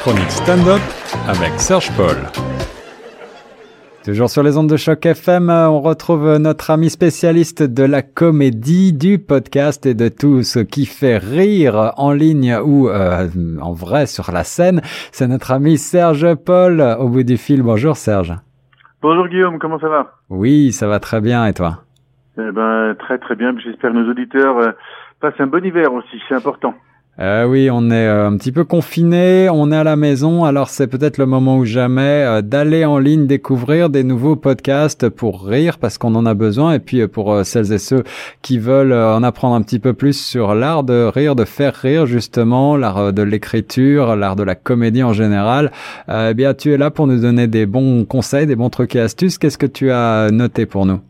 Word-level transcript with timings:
chronique 0.00 0.30
stand-up 0.30 0.80
avec 1.28 1.60
Serge 1.60 1.90
Paul. 1.94 2.16
Toujours 4.02 4.30
sur 4.30 4.42
les 4.42 4.56
ondes 4.56 4.70
de 4.70 4.78
choc 4.78 5.04
FM, 5.04 5.50
on 5.50 5.80
retrouve 5.80 6.38
notre 6.38 6.70
ami 6.70 6.88
spécialiste 6.88 7.62
de 7.62 7.82
la 7.82 8.00
comédie, 8.00 8.94
du 8.94 9.18
podcast 9.18 9.84
et 9.84 9.92
de 9.92 10.08
tout 10.08 10.42
ce 10.42 10.58
qui 10.60 10.86
fait 10.86 11.18
rire 11.18 11.92
en 11.98 12.12
ligne 12.12 12.56
ou 12.64 12.88
euh, 12.88 13.28
en 13.60 13.72
vrai 13.74 14.06
sur 14.06 14.32
la 14.32 14.42
scène. 14.42 14.80
C'est 15.12 15.28
notre 15.28 15.52
ami 15.52 15.76
Serge 15.76 16.34
Paul 16.34 16.80
au 16.98 17.08
bout 17.08 17.22
du 17.22 17.36
fil. 17.36 17.62
Bonjour 17.62 17.96
Serge. 17.96 18.34
Bonjour 19.02 19.28
Guillaume, 19.28 19.58
comment 19.58 19.78
ça 19.78 19.90
va? 19.90 20.14
Oui, 20.30 20.72
ça 20.72 20.86
va 20.88 20.98
très 20.98 21.20
bien 21.20 21.44
et 21.44 21.52
toi? 21.52 21.84
Eh 22.38 22.52
ben 22.52 22.94
très 22.98 23.18
très 23.18 23.36
bien. 23.36 23.52
J'espère 23.62 23.92
que 23.92 23.96
nos 23.98 24.10
auditeurs 24.10 24.56
euh, 24.56 24.70
passent 25.20 25.40
un 25.40 25.46
bon 25.46 25.62
hiver 25.62 25.92
aussi, 25.92 26.18
c'est 26.26 26.34
important. 26.34 26.74
Euh, 27.20 27.44
oui, 27.44 27.68
on 27.70 27.90
est 27.90 28.06
euh, 28.06 28.28
un 28.28 28.36
petit 28.38 28.50
peu 28.50 28.64
confiné, 28.64 29.50
on 29.50 29.70
est 29.72 29.76
à 29.76 29.84
la 29.84 29.96
maison, 29.96 30.44
alors 30.44 30.70
c'est 30.70 30.86
peut-être 30.86 31.18
le 31.18 31.26
moment 31.26 31.58
ou 31.58 31.66
jamais 31.66 32.00
euh, 32.00 32.40
d'aller 32.40 32.86
en 32.86 32.98
ligne 32.98 33.26
découvrir 33.26 33.90
des 33.90 34.04
nouveaux 34.04 34.36
podcasts 34.36 35.10
pour 35.10 35.46
rire 35.46 35.76
parce 35.76 35.98
qu'on 35.98 36.14
en 36.14 36.24
a 36.24 36.32
besoin 36.32 36.72
et 36.72 36.78
puis 36.78 37.06
pour 37.08 37.44
celles 37.44 37.74
et 37.74 37.78
ceux 37.78 38.04
qui 38.40 38.56
veulent 38.56 38.94
en 38.94 39.22
apprendre 39.22 39.54
un 39.54 39.60
petit 39.60 39.78
peu 39.78 39.92
plus 39.92 40.18
sur 40.18 40.54
l'art 40.54 40.82
de 40.82 41.10
rire, 41.14 41.36
de 41.36 41.44
faire 41.44 41.74
rire 41.74 42.06
justement, 42.06 42.78
l'art 42.78 43.12
de 43.12 43.22
l'écriture, 43.22 44.16
l'art 44.16 44.36
de 44.36 44.42
la 44.42 44.54
comédie 44.54 45.02
en 45.02 45.12
général, 45.12 45.72
eh 46.08 46.32
bien 46.32 46.54
tu 46.54 46.72
es 46.72 46.78
là 46.78 46.90
pour 46.90 47.06
nous 47.06 47.20
donner 47.20 47.48
des 47.48 47.66
bons 47.66 48.06
conseils, 48.06 48.46
des 48.46 48.56
bons 48.56 48.70
trucs 48.70 48.96
et 48.96 49.00
astuces. 49.00 49.36
Qu'est-ce 49.36 49.58
que 49.58 49.66
tu 49.66 49.90
as 49.90 50.30
noté 50.30 50.64
pour 50.64 50.86
nous? 50.86 51.00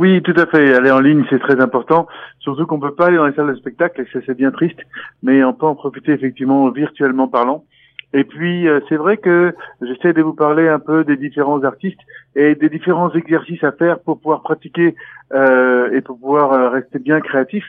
Oui, 0.00 0.22
tout 0.22 0.34
à 0.34 0.46
fait. 0.46 0.74
Aller 0.74 0.90
en 0.90 0.98
ligne, 0.98 1.26
c'est 1.28 1.38
très 1.38 1.60
important. 1.60 2.06
Surtout 2.38 2.64
qu'on 2.64 2.80
peut 2.80 2.94
pas 2.94 3.08
aller 3.08 3.18
dans 3.18 3.26
les 3.26 3.34
salles 3.34 3.52
de 3.52 3.54
spectacle, 3.54 4.00
et 4.00 4.06
ça 4.10 4.20
c'est 4.24 4.34
bien 4.34 4.50
triste. 4.50 4.78
Mais 5.22 5.44
on 5.44 5.52
peut 5.52 5.66
en 5.66 5.74
profiter 5.74 6.12
effectivement 6.12 6.70
virtuellement 6.70 7.28
parlant. 7.28 7.66
Et 8.14 8.24
puis 8.24 8.66
euh, 8.66 8.80
c'est 8.88 8.96
vrai 8.96 9.18
que 9.18 9.54
j'essaie 9.82 10.14
de 10.14 10.22
vous 10.22 10.32
parler 10.32 10.68
un 10.68 10.78
peu 10.78 11.04
des 11.04 11.18
différents 11.18 11.62
artistes 11.64 12.00
et 12.34 12.54
des 12.54 12.70
différents 12.70 13.12
exercices 13.12 13.62
à 13.62 13.72
faire 13.72 14.00
pour 14.00 14.18
pouvoir 14.18 14.40
pratiquer 14.40 14.94
euh, 15.34 15.92
et 15.92 16.00
pour 16.00 16.18
pouvoir 16.18 16.54
euh, 16.54 16.70
rester 16.70 16.98
bien 16.98 17.20
créatif. 17.20 17.66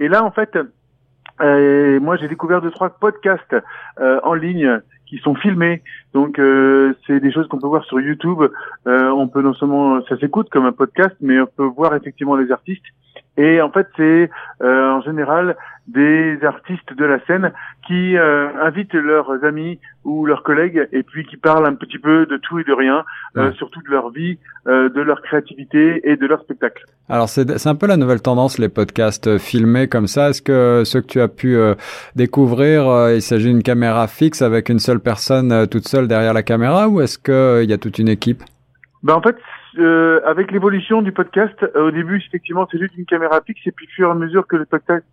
Et 0.00 0.08
là, 0.08 0.22
en 0.22 0.32
fait, 0.32 0.58
moi 1.40 2.18
j'ai 2.18 2.28
découvert 2.28 2.60
deux 2.60 2.70
trois 2.70 2.90
podcasts 2.90 3.56
en 3.98 4.34
ligne 4.34 4.82
qui 5.10 5.18
sont 5.18 5.34
filmés. 5.34 5.82
Donc 6.14 6.38
euh, 6.38 6.94
c'est 7.06 7.20
des 7.20 7.32
choses 7.32 7.48
qu'on 7.48 7.58
peut 7.58 7.66
voir 7.66 7.84
sur 7.84 8.00
YouTube. 8.00 8.42
Euh, 8.86 9.10
on 9.10 9.26
peut 9.28 9.42
non 9.42 9.52
seulement 9.54 10.00
ça 10.06 10.16
s'écoute 10.18 10.48
comme 10.50 10.64
un 10.64 10.72
podcast, 10.72 11.14
mais 11.20 11.38
on 11.40 11.46
peut 11.46 11.64
voir 11.64 11.94
effectivement 11.94 12.36
les 12.36 12.50
artistes. 12.52 12.84
Et 13.36 13.60
en 13.60 13.70
fait, 13.70 13.86
c'est 13.96 14.30
euh, 14.62 14.90
en 14.90 15.00
général 15.00 15.56
des 15.88 16.38
artistes 16.44 16.92
de 16.96 17.04
la 17.04 17.18
scène 17.26 17.52
qui 17.86 18.16
euh, 18.16 18.48
invitent 18.62 18.94
leurs 18.94 19.44
amis 19.44 19.80
ou 20.04 20.24
leurs 20.24 20.42
collègues 20.42 20.86
et 20.92 21.02
puis 21.02 21.24
qui 21.26 21.36
parlent 21.36 21.66
un 21.66 21.74
petit 21.74 21.98
peu 21.98 22.26
de 22.26 22.36
tout 22.36 22.58
et 22.58 22.64
de 22.64 22.72
rien, 22.72 23.04
euh, 23.36 23.50
surtout 23.52 23.80
de 23.82 23.90
leur 23.90 24.10
vie, 24.10 24.38
de 24.66 25.00
leur 25.00 25.20
créativité 25.22 26.08
et 26.08 26.16
de 26.16 26.26
leur 26.26 26.42
spectacle. 26.42 26.84
Alors 27.08 27.28
c'est 27.28 27.66
un 27.66 27.74
peu 27.74 27.86
la 27.86 27.96
nouvelle 27.96 28.22
tendance, 28.22 28.58
les 28.58 28.68
podcasts 28.68 29.38
filmés 29.38 29.88
comme 29.88 30.06
ça. 30.06 30.30
Est-ce 30.30 30.42
que 30.42 30.82
ce 30.84 30.98
que 30.98 31.06
tu 31.06 31.20
as 31.20 31.28
pu 31.28 31.56
découvrir, 32.14 33.10
il 33.10 33.22
s'agit 33.22 33.48
d'une 33.48 33.62
caméra 33.62 34.06
fixe 34.06 34.42
avec 34.42 34.68
une 34.68 34.78
seule 34.78 35.00
personne 35.00 35.66
toute 35.66 35.88
seule 35.88 36.06
derrière 36.06 36.34
la 36.34 36.42
caméra 36.42 36.88
ou 36.88 37.00
est-ce 37.00 37.18
qu'il 37.18 37.68
y 37.68 37.72
a 37.72 37.78
toute 37.78 37.98
une 37.98 38.08
équipe? 38.08 38.42
Ben 39.02 39.14
en 39.14 39.22
fait, 39.22 39.36
euh, 39.78 40.20
avec 40.24 40.50
l'évolution 40.50 41.00
du 41.00 41.12
podcast, 41.12 41.54
euh, 41.62 41.88
au 41.88 41.90
début, 41.90 42.16
effectivement, 42.16 42.66
c'est 42.70 42.78
juste 42.78 42.96
une 42.96 43.04
caméra 43.04 43.40
fixe, 43.40 43.60
et 43.66 43.70
puis 43.70 43.86
au 43.86 43.90
fur 43.90 44.08
et 44.08 44.10
à 44.10 44.14
mesure 44.14 44.46
que 44.46 44.56
le 44.56 44.64
podcast 44.64 45.04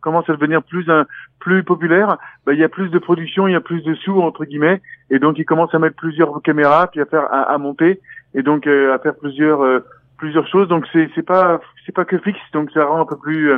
commence 0.00 0.30
à 0.30 0.32
devenir 0.32 0.62
plus 0.62 0.88
un, 0.88 1.06
plus 1.40 1.64
populaire, 1.64 2.18
ben, 2.46 2.52
il 2.52 2.60
y 2.60 2.64
a 2.64 2.68
plus 2.68 2.90
de 2.90 2.98
production, 2.98 3.48
il 3.48 3.52
y 3.52 3.56
a 3.56 3.60
plus 3.60 3.82
de 3.82 3.94
sous 3.94 4.20
entre 4.20 4.44
guillemets, 4.44 4.80
et 5.10 5.18
donc 5.18 5.38
ils 5.38 5.44
commencent 5.44 5.74
à 5.74 5.78
mettre 5.78 5.96
plusieurs 5.96 6.40
caméras, 6.42 6.86
puis 6.88 7.00
à 7.00 7.06
faire 7.06 7.26
à, 7.32 7.58
monter, 7.58 8.00
et 8.34 8.42
donc 8.42 8.66
euh, 8.66 8.94
à 8.94 8.98
faire 8.98 9.16
plusieurs 9.16 9.82
plusieurs 10.16 10.46
choses. 10.46 10.68
Donc 10.68 10.86
c'est 10.92 11.10
c'est 11.14 11.26
pas 11.26 11.60
c'est 11.84 11.94
pas 11.94 12.04
que 12.04 12.18
fixe, 12.18 12.38
donc 12.52 12.70
ça 12.70 12.84
rend 12.84 13.00
un 13.00 13.06
peu 13.06 13.16
plus 13.16 13.50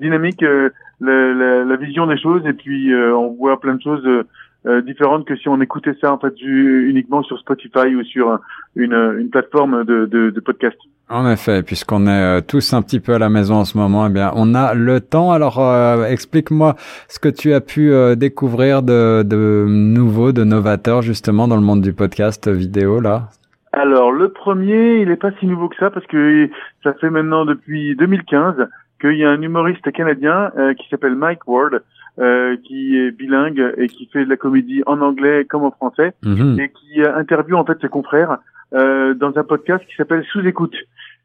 dynamique 0.00 0.42
la, 0.42 0.70
la, 1.00 1.64
la, 1.64 1.76
vision 1.76 2.06
des 2.06 2.18
choses, 2.18 2.44
et 2.46 2.52
puis 2.52 2.92
on 2.94 3.34
voit 3.34 3.60
plein 3.60 3.74
de 3.74 3.82
choses 3.82 4.24
euh, 4.66 4.82
différente 4.82 5.24
que 5.24 5.36
si 5.36 5.48
on 5.48 5.58
écoutait 5.62 5.94
ça 6.02 6.12
en 6.12 6.18
fait 6.18 6.34
uniquement 6.42 7.22
sur 7.22 7.38
Spotify 7.38 7.94
ou 7.96 8.04
sur 8.04 8.38
une, 8.76 8.92
une 9.18 9.30
plateforme 9.30 9.84
de, 9.84 10.04
de, 10.04 10.28
de 10.28 10.40
podcast. 10.40 10.76
En 11.08 11.28
effet, 11.30 11.62
puisqu'on 11.62 12.06
est 12.06 12.38
euh, 12.38 12.40
tous 12.46 12.74
un 12.74 12.82
petit 12.82 13.00
peu 13.00 13.14
à 13.14 13.18
la 13.18 13.30
maison 13.30 13.54
en 13.54 13.64
ce 13.64 13.78
moment, 13.78 14.06
eh 14.06 14.10
bien, 14.10 14.32
on 14.34 14.54
a 14.54 14.74
le 14.74 15.00
temps. 15.00 15.32
Alors, 15.32 15.58
euh, 15.60 16.04
explique-moi 16.04 16.74
ce 17.08 17.18
que 17.18 17.30
tu 17.30 17.54
as 17.54 17.62
pu 17.62 17.90
découvrir 18.16 18.82
de, 18.82 19.22
de 19.22 19.64
nouveau, 19.66 20.32
de 20.32 20.44
novateur, 20.44 21.00
justement, 21.00 21.48
dans 21.48 21.56
le 21.56 21.62
monde 21.62 21.80
du 21.80 21.94
podcast 21.94 22.46
vidéo, 22.46 23.00
là. 23.00 23.28
Alors, 23.72 24.12
le 24.12 24.30
premier, 24.30 25.00
il 25.00 25.08
n'est 25.08 25.16
pas 25.16 25.30
si 25.40 25.46
nouveau 25.46 25.70
que 25.70 25.76
ça, 25.76 25.90
parce 25.90 26.06
que 26.06 26.50
ça 26.82 26.92
fait 27.00 27.08
maintenant 27.08 27.46
depuis 27.46 27.96
2015 27.96 28.68
qu'il 29.00 29.16
y 29.16 29.24
a 29.24 29.30
un 29.30 29.40
humoriste 29.40 29.90
canadien 29.92 30.52
qui 30.76 30.86
s'appelle 30.90 31.14
Mike 31.14 31.46
Ward, 31.46 31.82
euh, 32.18 32.56
qui 32.64 32.96
est 32.98 33.10
bilingue 33.10 33.74
et 33.76 33.88
qui 33.88 34.06
fait 34.12 34.24
de 34.24 34.30
la 34.30 34.36
comédie 34.36 34.82
en 34.86 35.00
anglais 35.00 35.44
comme 35.44 35.64
en 35.64 35.70
français 35.70 36.12
mhm. 36.22 36.58
et 36.58 36.70
qui 36.70 37.02
interviewe 37.02 37.56
en 37.56 37.64
fait 37.64 37.78
ses 37.80 37.88
confrères 37.88 38.38
euh, 38.74 39.14
dans 39.14 39.36
un 39.36 39.44
podcast 39.44 39.84
qui 39.86 39.96
s'appelle 39.96 40.24
Sous 40.32 40.46
écoute. 40.46 40.76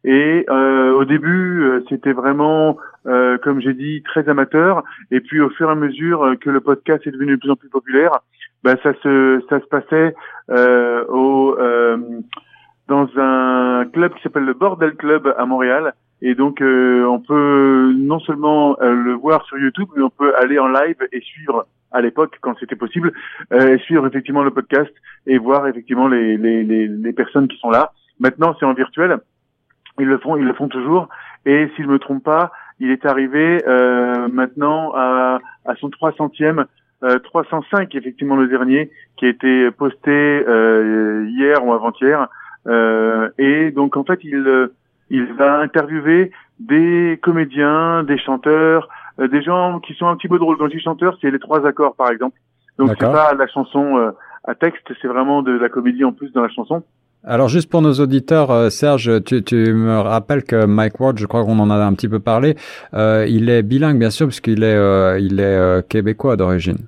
Et 0.05 0.45
euh, 0.49 0.93
au 0.93 1.03
début, 1.03 1.63
euh, 1.63 1.83
c'était 1.89 2.13
vraiment, 2.13 2.77
euh, 3.07 3.39
comme 3.39 3.59
j'ai 3.59 3.73
dit, 3.73 4.03
très 4.03 4.29
amateur. 4.29 4.83
Et 5.09 5.19
puis, 5.19 5.41
au 5.41 5.49
fur 5.49 5.67
et 5.67 5.71
à 5.71 5.75
mesure 5.75 6.35
que 6.39 6.51
le 6.51 6.61
podcast 6.61 7.05
est 7.07 7.11
devenu 7.11 7.31
de 7.31 7.37
plus 7.37 7.49
en 7.49 7.55
plus 7.55 7.69
populaire, 7.69 8.19
bah, 8.63 8.75
ça 8.83 8.93
se 9.01 9.43
ça 9.49 9.59
se 9.59 9.65
passait 9.65 10.15
au 11.09 11.57
dans 12.87 13.09
un 13.17 13.85
club 13.91 14.13
qui 14.13 14.21
s'appelle 14.21 14.45
le 14.45 14.53
Bordel 14.53 14.93
Club 14.93 15.33
à 15.39 15.45
Montréal, 15.47 15.95
et 16.27 16.33
donc, 16.33 16.59
euh, 16.59 17.05
on 17.05 17.19
peut 17.19 17.93
non 17.95 18.19
seulement 18.19 18.75
euh, 18.81 18.95
le 18.95 19.13
voir 19.13 19.45
sur 19.45 19.59
YouTube, 19.59 19.87
mais 19.95 20.01
on 20.01 20.09
peut 20.09 20.35
aller 20.37 20.57
en 20.57 20.67
live 20.67 20.95
et 21.11 21.21
suivre, 21.21 21.67
à 21.91 22.01
l'époque, 22.01 22.39
quand 22.41 22.55
c'était 22.59 22.75
possible, 22.75 23.13
euh, 23.53 23.77
suivre 23.77 24.07
effectivement 24.07 24.41
le 24.41 24.49
podcast 24.49 24.91
et 25.27 25.37
voir 25.37 25.67
effectivement 25.67 26.07
les, 26.07 26.35
les, 26.35 26.63
les, 26.63 26.87
les 26.87 27.13
personnes 27.13 27.47
qui 27.47 27.59
sont 27.59 27.69
là. 27.69 27.91
Maintenant, 28.19 28.55
c'est 28.59 28.65
en 28.65 28.73
virtuel. 28.73 29.19
Ils 29.99 30.07
le 30.07 30.17
font, 30.17 30.35
ils 30.35 30.45
le 30.45 30.53
font 30.55 30.67
toujours. 30.67 31.09
Et 31.45 31.69
s'il 31.75 31.87
me 31.87 31.99
trompe 31.99 32.23
pas, 32.23 32.51
il 32.79 32.89
est 32.89 33.05
arrivé 33.05 33.63
euh, 33.67 34.27
maintenant 34.27 34.93
à, 34.95 35.37
à 35.65 35.75
son 35.75 35.89
300e, 35.89 36.65
305 37.23 37.93
effectivement 37.93 38.35
le 38.35 38.47
dernier, 38.47 38.89
qui 39.15 39.27
a 39.27 39.29
été 39.29 39.69
posté 39.69 40.43
hier 41.27 41.63
ou 41.63 41.71
avant-hier. 41.71 42.29
et 43.37 43.69
donc 43.69 43.95
en 43.95 44.03
fait, 44.03 44.21
il 44.23 44.71
il 45.09 45.33
va 45.33 45.59
interviewer 45.59 46.31
des 46.59 47.19
comédiens, 47.21 48.03
des 48.03 48.17
chanteurs, 48.17 48.89
euh, 49.19 49.27
des 49.27 49.41
gens 49.41 49.79
qui 49.79 49.93
sont 49.93 50.07
un 50.07 50.15
petit 50.15 50.27
peu 50.27 50.39
drôles. 50.39 50.57
Quand 50.57 50.67
je 50.67 50.75
dis 50.75 50.81
chanteur, 50.81 51.17
c'est 51.21 51.31
les 51.31 51.39
trois 51.39 51.65
accords, 51.65 51.95
par 51.95 52.09
exemple. 52.11 52.37
Donc 52.77 52.91
c'est 52.99 53.05
pas 53.05 53.33
la 53.33 53.47
chanson 53.47 53.97
euh, 53.97 54.11
à 54.43 54.53
texte, 54.53 54.91
c'est 55.01 55.07
vraiment 55.07 55.41
de 55.41 55.53
la 55.53 55.69
comédie 55.69 56.03
en 56.03 56.11
plus 56.11 56.31
dans 56.33 56.41
la 56.41 56.49
chanson. 56.49 56.83
Alors 57.23 57.47
juste 57.47 57.71
pour 57.71 57.81
nos 57.81 57.93
auditeurs, 57.93 58.51
euh, 58.51 58.69
Serge, 58.69 59.23
tu, 59.23 59.41
tu, 59.43 59.73
me 59.73 59.97
rappelles 59.99 60.43
que 60.43 60.65
Mike 60.65 60.99
Ward, 60.99 61.17
je 61.17 61.25
crois 61.25 61.45
qu'on 61.45 61.57
en 61.59 61.71
a 61.71 61.75
un 61.75 61.93
petit 61.93 62.09
peu 62.09 62.19
parlé, 62.19 62.55
il 62.93 63.49
est 63.49 63.63
bilingue 63.63 63.97
bien 63.97 64.09
sûr 64.09 64.27
puisqu'il 64.27 64.63
est 64.63 65.21
il 65.21 65.39
est 65.39 65.87
québécois 65.87 66.35
d'origine. 66.35 66.87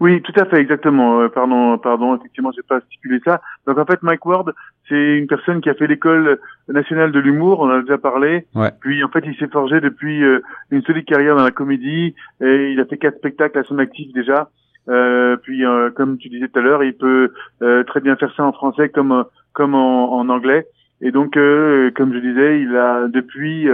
Oui, 0.00 0.22
tout 0.22 0.32
à 0.36 0.46
fait, 0.46 0.56
exactement. 0.60 1.28
pardon, 1.28 1.76
pardon, 1.76 2.16
effectivement, 2.16 2.50
j'ai 2.56 2.62
pas 2.62 2.80
stipulé 2.80 3.20
ça. 3.24 3.40
Donc 3.66 3.78
en 3.78 3.84
fait, 3.84 4.02
Mike 4.02 4.24
Ward, 4.24 4.54
c'est 4.88 5.18
une 5.18 5.26
personne 5.26 5.60
qui 5.60 5.68
a 5.68 5.74
fait 5.74 5.86
l'école 5.86 6.38
nationale 6.68 7.12
de 7.12 7.20
l'humour, 7.20 7.60
on 7.60 7.66
en 7.66 7.78
a 7.78 7.80
déjà 7.82 7.98
parlé. 7.98 8.46
Puis 8.80 9.04
en 9.04 9.08
fait, 9.08 9.24
il 9.26 9.36
s'est 9.36 9.48
forgé 9.48 9.80
depuis 9.80 10.24
euh, 10.24 10.40
une 10.70 10.82
solide 10.82 11.04
carrière 11.04 11.36
dans 11.36 11.44
la 11.44 11.50
comédie 11.50 12.14
et 12.40 12.72
il 12.72 12.80
a 12.80 12.86
fait 12.86 12.96
quatre 12.96 13.18
spectacles 13.18 13.58
à 13.58 13.64
son 13.64 13.78
actif 13.78 14.12
déjà. 14.14 14.48
Euh, 14.88 15.36
puis 15.36 15.64
euh, 15.64 15.90
comme 15.90 16.18
tu 16.18 16.28
disais 16.28 16.48
tout 16.48 16.58
à 16.58 16.62
l'heure, 16.62 16.82
il 16.82 16.94
peut 16.94 17.32
euh, 17.62 17.84
très 17.84 18.00
bien 18.00 18.16
faire 18.16 18.34
ça 18.34 18.44
en 18.44 18.52
français 18.52 18.88
comme 18.88 19.24
comme 19.52 19.74
en, 19.74 20.12
en 20.14 20.28
anglais. 20.28 20.66
Et 21.02 21.12
donc, 21.12 21.32
comme 21.32 22.12
je 22.12 22.18
disais, 22.18 22.60
il 22.60 22.76
a 22.76 23.08
depuis, 23.08 23.66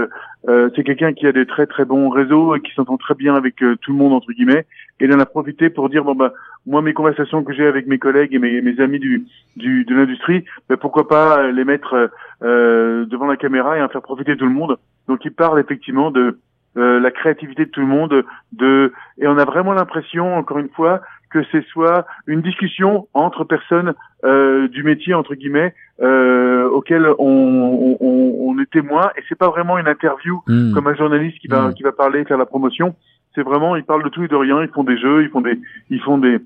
c'est 0.46 0.84
quelqu'un 0.84 1.12
qui 1.12 1.26
a 1.26 1.32
des 1.32 1.44
très 1.44 1.67
très 1.67 1.84
bons 1.84 2.08
réseaux 2.08 2.55
et 2.55 2.61
qui 2.61 2.73
s'entend 2.73 2.96
très 2.96 3.14
bien 3.14 3.34
avec 3.34 3.56
tout 3.56 3.93
le 3.93 3.94
monde 3.94 4.12
entre 4.12 4.32
guillemets. 4.32 4.67
Et 5.00 5.05
il 5.05 5.12
en 5.12 5.19
a 5.19 5.26
profité 5.26 5.69
pour 5.69 5.88
dire 5.88 6.05
bon 6.05 6.14
bah 6.14 6.32
moi 6.67 6.82
mes 6.82 6.93
conversations 6.93 7.44
que 7.44 7.52
j'ai 7.52 7.67
avec 7.67 7.87
mes 7.87 7.99
collègues 7.99 8.34
et 8.34 8.38
mes, 8.38 8.81
amis 8.81 8.99
du, 8.99 9.25
du 9.56 9.84
de 9.84 9.94
l'industrie, 9.94 10.44
ben, 10.69 10.76
pourquoi 10.76 11.08
pas 11.08 11.50
les 11.50 11.64
mettre 11.64 12.11
euh, 12.43 13.06
devant 13.06 13.26
la 13.26 13.37
caméra 13.37 13.78
et 13.78 13.82
en 13.82 13.88
faire 13.88 14.02
profiter 14.02 14.37
tout 14.37 14.46
le 14.46 14.52
monde. 14.52 14.76
Donc 15.08 15.25
il 15.25 15.32
parle 15.32 15.61
effectivement 15.61 16.11
de 16.11 16.38
euh, 16.76 17.00
la 17.00 17.11
créativité 17.11 17.64
de 17.64 17.70
tout 17.70 17.81
le 17.81 17.87
monde, 17.87 18.25
de 18.52 18.93
et 19.19 19.26
on 19.26 19.38
a 19.38 19.44
vraiment 19.44 19.73
l'impression 19.73 20.37
encore 20.37 20.58
une 20.58 20.69
fois 20.69 21.00
que 21.31 21.44
c'est 21.50 21.64
soit 21.67 22.06
une 22.26 22.40
discussion 22.40 23.08
entre 23.14 23.44
personnes 23.44 23.94
euh, 24.25 24.69
du 24.69 24.82
métier 24.82 25.14
entre 25.14 25.34
guillemets 25.34 25.75
euh, 26.00 26.69
auquel 26.69 27.06
on, 27.19 27.96
on, 28.00 28.37
on, 28.40 28.58
est 28.58 28.70
témoin 28.70 29.11
et 29.17 29.23
c'est 29.28 29.38
pas 29.38 29.49
vraiment 29.49 29.78
une 29.78 29.88
interview 29.88 30.43
hmm. 30.46 30.73
comme 30.73 30.87
un 30.87 30.94
journaliste 30.94 31.38
qui 31.38 31.49
va 31.49 31.69
hmm. 31.69 31.75
qui 31.75 31.82
va 31.82 31.93
parler 31.93 32.25
faire 32.25 32.38
la 32.38 32.46
promotion 32.46 32.94
c'est 33.34 33.43
vraiment 33.43 33.76
ils 33.76 33.84
parlent 33.84 34.05
de 34.05 34.08
tout 34.08 34.25
et 34.25 34.28
de 34.28 34.37
rien 34.37 34.62
ils 34.62 34.69
font 34.69 34.84
des 34.84 34.99
jeux 34.99 35.23
ils 35.23 35.31
font 35.31 35.40
des 35.40 35.61
ils 35.90 36.00
font 36.00 36.19
des 36.19 36.38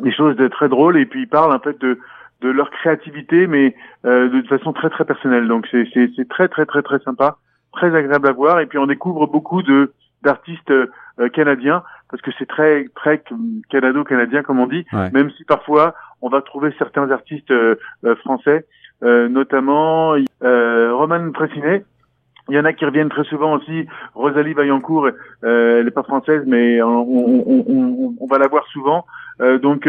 des 0.00 0.12
choses 0.12 0.36
de 0.36 0.48
très 0.48 0.68
drôles 0.68 0.98
et 0.98 1.06
puis 1.06 1.22
ils 1.22 1.28
parlent 1.28 1.52
en 1.52 1.60
fait 1.60 1.80
de 1.80 1.98
de 2.40 2.48
leur 2.48 2.70
créativité, 2.70 3.46
mais 3.46 3.74
euh, 4.04 4.28
de 4.28 4.46
façon 4.46 4.72
très 4.72 4.90
très 4.90 5.04
personnelle. 5.04 5.48
Donc 5.48 5.66
c'est 5.70 5.88
c'est 5.92 6.10
c'est 6.16 6.28
très 6.28 6.48
très 6.48 6.66
très 6.66 6.82
très 6.82 6.98
sympa, 7.00 7.38
très 7.72 7.94
agréable 7.94 8.28
à 8.28 8.32
voir. 8.32 8.60
Et 8.60 8.66
puis 8.66 8.78
on 8.78 8.86
découvre 8.86 9.26
beaucoup 9.26 9.62
de 9.62 9.92
d'artistes 10.22 10.70
euh, 10.70 11.28
canadiens 11.32 11.82
parce 12.10 12.22
que 12.22 12.30
c'est 12.38 12.46
très 12.46 12.86
très 12.94 13.22
canado-canadien 13.70 14.42
comme 14.42 14.60
on 14.60 14.66
dit. 14.66 14.84
Même 15.12 15.30
si 15.36 15.44
parfois 15.44 15.94
on 16.22 16.28
va 16.28 16.42
trouver 16.42 16.74
certains 16.78 17.10
artistes 17.10 17.50
euh, 17.50 17.76
euh, 18.04 18.16
français, 18.16 18.66
notamment 19.02 20.14
Roman 20.42 21.32
Fressinet. 21.34 21.84
Il 22.50 22.54
y 22.54 22.58
en 22.58 22.64
a 22.64 22.72
qui 22.72 22.86
reviennent 22.86 23.10
très 23.10 23.24
souvent 23.24 23.52
aussi. 23.52 23.86
Rosalie 24.14 24.54
Vaillancourt, 24.54 25.10
elle 25.42 25.84
n'est 25.84 25.90
pas 25.90 26.02
française, 26.02 26.44
mais 26.46 26.80
on, 26.82 27.02
on, 27.06 27.64
on, 27.68 28.14
on 28.18 28.26
va 28.26 28.38
la 28.38 28.48
voir 28.48 28.66
souvent. 28.68 29.04
donc 29.62 29.88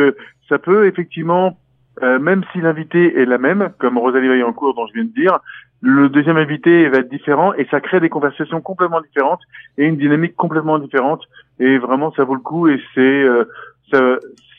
ça 0.49 0.59
peut 0.59 0.85
effectivement 0.85 1.57
euh, 2.01 2.19
même 2.19 2.43
si 2.51 2.61
l'invité 2.61 3.19
est 3.19 3.25
la 3.25 3.37
même, 3.37 3.71
comme 3.77 3.97
Rosalie 3.97 4.27
Vaillancourt 4.27 4.73
dont 4.73 4.87
je 4.87 4.93
viens 4.93 5.03
de 5.03 5.09
dire, 5.09 5.39
le 5.81 6.09
deuxième 6.09 6.37
invité 6.37 6.87
va 6.89 6.99
être 6.99 7.09
différent 7.09 7.53
et 7.53 7.65
ça 7.71 7.81
crée 7.81 7.99
des 7.99 8.09
conversations 8.09 8.61
complètement 8.61 9.01
différentes 9.01 9.41
et 9.77 9.85
une 9.85 9.97
dynamique 9.97 10.35
complètement 10.35 10.79
différente. 10.79 11.21
Et 11.59 11.77
vraiment, 11.77 12.11
ça 12.13 12.23
vaut 12.23 12.35
le 12.35 12.41
coup 12.41 12.67
et 12.67 12.81
c'est 12.93 13.23
euh, 13.23 13.45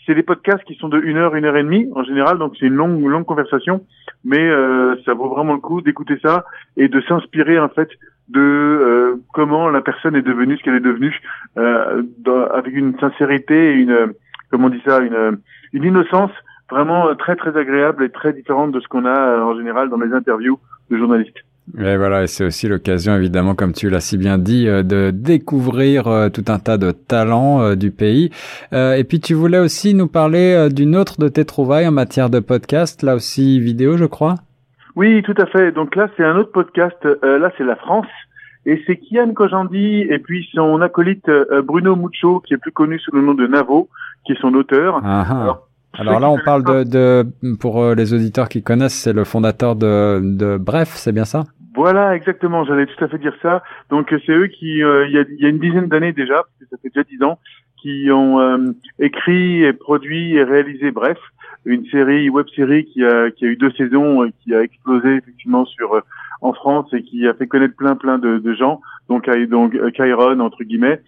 c'est 0.06 0.14
des 0.14 0.22
podcasts 0.22 0.64
qui 0.64 0.74
sont 0.74 0.88
de 0.88 1.00
une 1.00 1.16
heure, 1.16 1.34
une 1.34 1.44
heure 1.44 1.56
et 1.56 1.62
demie 1.62 1.88
en 1.94 2.02
général, 2.02 2.38
donc 2.38 2.54
c'est 2.58 2.66
une 2.66 2.74
longue, 2.74 3.04
longue 3.04 3.24
conversation, 3.24 3.84
mais 4.24 4.40
euh, 4.40 4.96
ça 5.04 5.14
vaut 5.14 5.28
vraiment 5.28 5.52
le 5.52 5.60
coup 5.60 5.82
d'écouter 5.82 6.18
ça 6.20 6.44
et 6.76 6.88
de 6.88 7.00
s'inspirer 7.02 7.58
en 7.60 7.68
fait 7.68 7.88
de 8.28 9.20
comment 9.34 9.68
la 9.68 9.80
personne 9.80 10.14
est 10.14 10.22
devenue 10.22 10.56
ce 10.56 10.62
qu'elle 10.62 10.76
est 10.76 10.80
devenue, 10.80 11.20
avec 11.56 12.74
une 12.74 12.98
sincérité 12.98 13.72
et 13.72 13.74
une, 13.74 14.12
comment 14.50 14.66
on 14.66 14.70
dit 14.70 14.82
ça, 14.84 15.00
une, 15.00 15.38
une 15.72 15.84
innocence 15.84 16.30
vraiment 16.70 17.08
euh, 17.08 17.14
très 17.14 17.36
très 17.36 17.56
agréable 17.56 18.04
et 18.04 18.10
très 18.10 18.32
différente 18.32 18.72
de 18.72 18.80
ce 18.80 18.88
qu'on 18.88 19.04
a 19.04 19.10
euh, 19.10 19.42
en 19.42 19.56
général 19.56 19.90
dans 19.90 19.98
les 19.98 20.12
interviews 20.12 20.58
de 20.90 20.96
journalistes. 20.96 21.44
Et 21.78 21.96
voilà, 21.96 22.22
et 22.22 22.26
c'est 22.26 22.44
aussi 22.44 22.68
l'occasion, 22.68 23.14
évidemment, 23.16 23.54
comme 23.54 23.72
tu 23.72 23.90
l'as 23.90 24.00
si 24.00 24.16
bien 24.16 24.38
dit, 24.38 24.66
euh, 24.66 24.82
de 24.82 25.10
découvrir 25.12 26.30
tout 26.32 26.44
un 26.48 26.58
tas 26.58 26.78
de 26.78 26.90
talents 26.90 27.74
du 27.74 27.90
pays. 27.90 28.30
Et 28.72 29.04
puis, 29.04 29.20
tu 29.20 29.34
voulais 29.34 29.58
aussi 29.58 29.94
nous 29.94 30.08
parler 30.08 30.68
d'une 30.70 30.96
autre 30.96 31.20
de 31.20 31.28
tes 31.28 31.44
trouvailles 31.44 31.86
en 31.86 31.92
matière 31.92 32.30
de 32.30 32.40
podcast, 32.40 33.02
là 33.02 33.14
aussi 33.14 33.60
vidéo, 33.60 33.96
je 33.96 34.04
crois. 34.04 34.36
Oui, 34.96 35.22
tout 35.22 35.34
à 35.38 35.46
fait. 35.46 35.72
Donc 35.72 35.96
là, 35.96 36.08
c'est 36.16 36.24
un 36.24 36.36
autre 36.36 36.52
podcast. 36.52 36.96
là, 37.22 37.52
c'est 37.56 37.64
la 37.64 37.76
France. 37.76 38.06
Et 38.66 38.82
c'est 38.86 38.96
Kian 38.96 39.32
Kojandi 39.32 40.06
et 40.10 40.18
puis 40.18 40.46
son 40.52 40.80
acolyte 40.82 41.30
Bruno 41.64 41.96
Muccio, 41.96 42.40
qui 42.40 42.54
est 42.54 42.58
plus 42.58 42.72
connu 42.72 42.98
sous 42.98 43.14
le 43.14 43.22
nom 43.22 43.34
de 43.34 43.46
Navo, 43.46 43.88
qui 44.26 44.32
est 44.32 44.40
son 44.40 44.54
auteur. 44.54 45.00
Ah, 45.04 45.26
ah. 45.28 45.60
Alors 45.98 46.20
là, 46.20 46.30
on 46.30 46.38
parle 46.38 46.64
de, 46.64 46.84
de, 46.84 47.56
pour 47.56 47.82
euh, 47.82 47.94
les 47.94 48.14
auditeurs 48.14 48.48
qui 48.48 48.62
connaissent, 48.62 48.94
c'est 48.94 49.12
le 49.12 49.24
fondateur 49.24 49.76
de, 49.76 50.20
de 50.22 50.56
Bref, 50.56 50.92
c'est 50.94 51.12
bien 51.12 51.24
ça? 51.24 51.44
Voilà, 51.74 52.16
exactement. 52.16 52.64
J'allais 52.64 52.86
tout 52.86 53.04
à 53.04 53.08
fait 53.08 53.18
dire 53.18 53.36
ça. 53.42 53.62
Donc 53.90 54.14
c'est 54.26 54.32
eux 54.32 54.48
qui, 54.48 54.82
euh, 54.82 55.06
il 55.06 55.12
y, 55.12 55.18
a, 55.18 55.24
y, 55.38 55.46
a, 55.46 55.48
une 55.48 55.58
dizaine 55.58 55.88
d'années 55.88 56.12
déjà, 56.12 56.34
parce 56.34 56.58
que 56.60 56.66
ça 56.70 56.76
fait 56.82 56.88
déjà 56.88 57.04
dix 57.04 57.22
ans, 57.22 57.38
qui 57.80 58.10
ont 58.10 58.40
euh, 58.40 58.72
écrit 58.98 59.62
et 59.62 59.72
produit 59.72 60.34
et 60.34 60.44
réalisé 60.44 60.90
Bref, 60.90 61.18
une 61.64 61.86
série, 61.86 62.28
web 62.28 62.46
série 62.54 62.84
qui 62.86 63.04
a, 63.04 63.30
qui 63.30 63.44
a 63.44 63.48
eu 63.48 63.56
deux 63.56 63.72
saisons, 63.72 64.24
et 64.24 64.32
qui 64.42 64.54
a 64.54 64.62
explosé 64.62 65.16
effectivement 65.16 65.64
sur 65.66 66.02
en 66.42 66.54
France 66.54 66.88
et 66.94 67.02
qui 67.02 67.28
a 67.28 67.34
fait 67.34 67.46
connaître 67.46 67.76
plein 67.76 67.96
plein 67.96 68.18
de, 68.18 68.38
de 68.38 68.54
gens. 68.54 68.80
Donc, 69.08 69.28
donc 69.48 69.76
Kyron 69.92 70.40
entre 70.40 70.64
guillemets. 70.64 71.00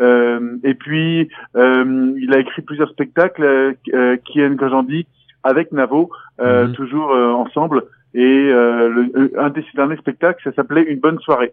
Euh, 0.00 0.56
et 0.64 0.74
puis, 0.74 1.28
euh, 1.56 2.12
il 2.16 2.32
a 2.32 2.38
écrit 2.38 2.62
plusieurs 2.62 2.90
spectacles, 2.90 3.74
euh, 3.94 4.16
Kian 4.24 4.56
Kojandi, 4.56 5.06
avec 5.42 5.72
Navo, 5.72 6.10
euh, 6.40 6.66
mhm. 6.66 6.72
toujours 6.74 7.10
ensemble. 7.10 7.84
Et 8.14 8.48
le, 8.50 9.32
un 9.38 9.50
des 9.50 9.64
derniers 9.74 9.96
spectacles, 9.96 10.40
ça 10.42 10.52
s'appelait 10.52 10.82
Une 10.82 10.98
bonne 11.00 11.18
soirée. 11.20 11.52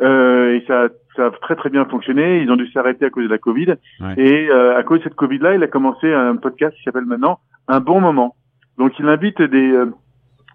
et 0.00 0.62
ça, 0.66 0.88
ça 1.16 1.26
a 1.26 1.30
très 1.30 1.56
très 1.56 1.70
bien 1.70 1.84
fonctionné. 1.86 2.40
Ils 2.40 2.50
ont 2.50 2.56
dû 2.56 2.70
s'arrêter 2.70 3.04
à 3.06 3.10
cause 3.10 3.24
de 3.24 3.30
la 3.30 3.38
Covid. 3.38 3.74
Et 4.16 4.50
à 4.50 4.82
cause 4.84 5.00
de 5.00 5.04
cette 5.04 5.14
Covid-là, 5.16 5.54
il 5.54 5.62
a 5.62 5.66
commencé 5.66 6.12
un 6.12 6.36
podcast 6.36 6.76
qui 6.76 6.82
s'appelle 6.84 7.06
maintenant 7.06 7.40
Un 7.66 7.80
bon 7.80 8.00
moment. 8.00 8.36
Donc 8.78 8.98
il 8.98 9.08
invite 9.08 9.42
des 9.42 9.74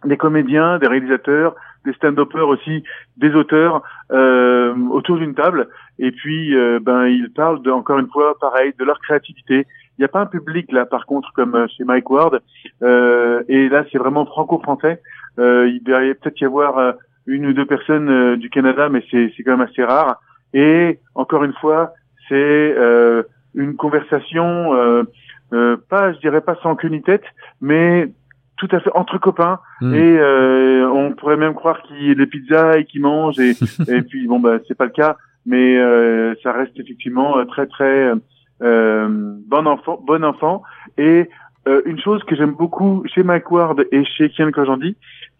des 0.06 0.18
comédiens, 0.18 0.80
des 0.80 0.88
réalisateurs, 0.88 1.56
des 1.86 1.94
stand-uppers 1.94 2.48
aussi, 2.48 2.84
des 3.18 3.34
auteurs 3.36 3.82
euh, 4.12 4.76
autour 4.90 5.18
d'une 5.18 5.36
table. 5.36 5.68
Et 6.00 6.12
puis, 6.12 6.56
euh, 6.56 6.80
ben, 6.82 7.08
ils 7.08 7.32
parlent 7.32 7.62
de, 7.62 7.72
encore 7.72 8.00
une 8.00 8.10
fois, 8.10 8.38
pareil, 8.40 8.74
de 8.78 8.84
leur 8.84 9.00
créativité. 9.00 9.66
Il 9.98 10.02
n'y 10.02 10.06
a 10.06 10.08
pas 10.08 10.22
un 10.22 10.26
public 10.26 10.72
là, 10.72 10.86
par 10.86 11.06
contre, 11.06 11.32
comme 11.34 11.56
euh, 11.56 11.68
chez 11.68 11.84
Mike 11.84 12.10
Ward. 12.10 12.42
Euh, 12.82 13.44
et 13.48 13.70
là, 13.70 13.86
c'est 13.92 13.98
vraiment 13.98 14.26
franco-français. 14.26 15.02
Euh, 15.40 15.70
il 15.72 15.84
devrait 15.84 16.16
peut-être 16.16 16.42
y 16.42 16.46
avoir 16.46 16.96
une 17.26 17.46
ou 17.46 17.54
deux 17.54 17.66
personnes 17.66 18.36
du 18.36 18.50
Canada, 18.50 18.90
mais 18.90 19.04
c'est 19.10 19.32
quand 19.44 19.58
même 19.58 19.68
assez 19.68 19.84
rare. 19.84 20.20
Et 20.54 21.00
encore 21.16 21.44
une 21.44 21.54
fois, 21.54 21.94
c'est 22.28 22.76
une 23.56 23.76
conversation, 23.76 25.06
pas, 25.90 26.14
je 26.14 26.20
dirais 26.20 26.42
pas 26.42 26.56
sans 26.62 26.76
queue 26.76 26.90
ni 26.90 27.02
tête, 27.02 27.24
mais 27.62 28.12
tout 28.66 28.76
à 28.76 28.80
fait 28.80 28.92
entre 28.96 29.18
copains 29.18 29.60
hmm. 29.82 29.94
et 29.94 30.18
euh, 30.18 30.90
on 30.90 31.12
pourrait 31.12 31.38
même 31.38 31.54
croire 31.54 31.82
qu'il 31.84 32.08
y 32.08 32.12
a 32.12 32.16
des 32.16 32.28
pizzas 32.28 32.78
et 32.78 32.86
qu'ils 32.86 33.02
mangent 33.02 33.40
et, 33.40 33.52
et 33.88 34.02
puis 34.02 34.28
bon 34.28 34.40
bah 34.40 34.60
c'est 34.68 34.78
pas 34.78 34.86
le 34.86 34.92
cas 34.92 35.18
mais 35.46 35.78
euh, 35.78 36.34
ça 36.42 36.54
reste 36.54 36.80
effectivement 36.80 37.38
euh, 37.38 37.46
très 37.46 37.68
très 37.68 38.12
euh, 38.62 39.08
bon 39.48 39.68
enfant 39.68 40.02
bon 40.06 40.24
enfant. 40.24 40.64
Et 40.98 41.30
euh, 41.68 41.82
une 41.86 42.00
chose 42.00 42.24
que 42.24 42.36
j'aime 42.36 42.54
beaucoup 42.54 43.04
chez 43.14 43.24
Mike 43.24 43.52
Ward 43.52 43.86
et 43.92 44.06
chez 44.06 44.30
Kian 44.30 44.52
Kojandi 44.52 44.96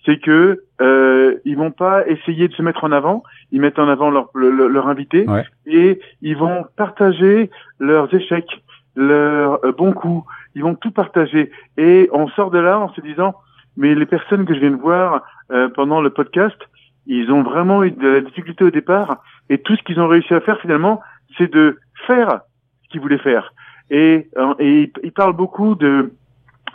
c'est 0.06 0.20
que 0.20 0.64
euh, 0.82 1.36
ils 1.46 1.56
vont 1.56 1.72
pas 1.72 2.06
essayer 2.08 2.50
de 2.50 2.54
se 2.54 2.62
mettre 2.62 2.84
en 2.84 2.92
avant. 2.92 3.24
Ils 3.52 3.62
mettent 3.62 3.80
en 3.80 3.88
avant 3.88 4.10
leur 4.10 4.30
leur, 4.36 4.68
leur 4.68 4.88
invité 4.88 5.26
et 5.66 6.00
ils 6.22 6.36
vont 6.36 6.66
partager 6.76 7.50
leurs 7.80 8.14
échecs 8.14 8.62
leurs 8.96 9.60
bons 9.78 9.94
coups 9.94 10.28
ils 10.56 10.64
vont 10.64 10.76
tout 10.76 10.92
partager. 10.92 11.52
Et 11.78 12.10
on 12.12 12.28
sort 12.30 12.52
de 12.52 12.60
là 12.60 12.80
en 12.80 12.94
se 12.94 13.02
disant, 13.02 13.36
mais 13.78 13.96
les 13.96 14.06
personnes 14.06 14.46
que 14.46 14.54
je 14.54 14.60
viens 14.60 14.72
de 14.72 14.76
voir 14.82 15.24
euh, 15.52 15.70
pendant 15.70 16.02
le 16.02 16.10
podcast, 16.10 16.58
ils 17.06 17.32
ont 17.32 17.44
vraiment 17.44 17.84
eu 17.84 17.92
de 17.92 18.08
la 18.08 18.22
difficulté 18.22 18.64
au 18.64 18.72
départ, 18.72 19.24
et 19.50 19.58
tout 19.58 19.76
ce 19.76 19.84
qu'ils 19.84 20.00
ont 20.00 20.08
réussi 20.08 20.34
à 20.34 20.42
faire 20.42 20.60
finalement, 20.62 21.02
c'est 21.38 21.52
de 21.52 21.80
faire 22.08 22.42
ce 22.84 22.90
qu'ils 22.90 23.02
voulaient 23.02 23.18
faire. 23.18 23.54
Et, 23.90 24.30
euh, 24.38 24.54
et 24.60 24.92
ils 25.04 25.12
parlent 25.12 25.36
beaucoup 25.36 25.76
de 25.76 26.12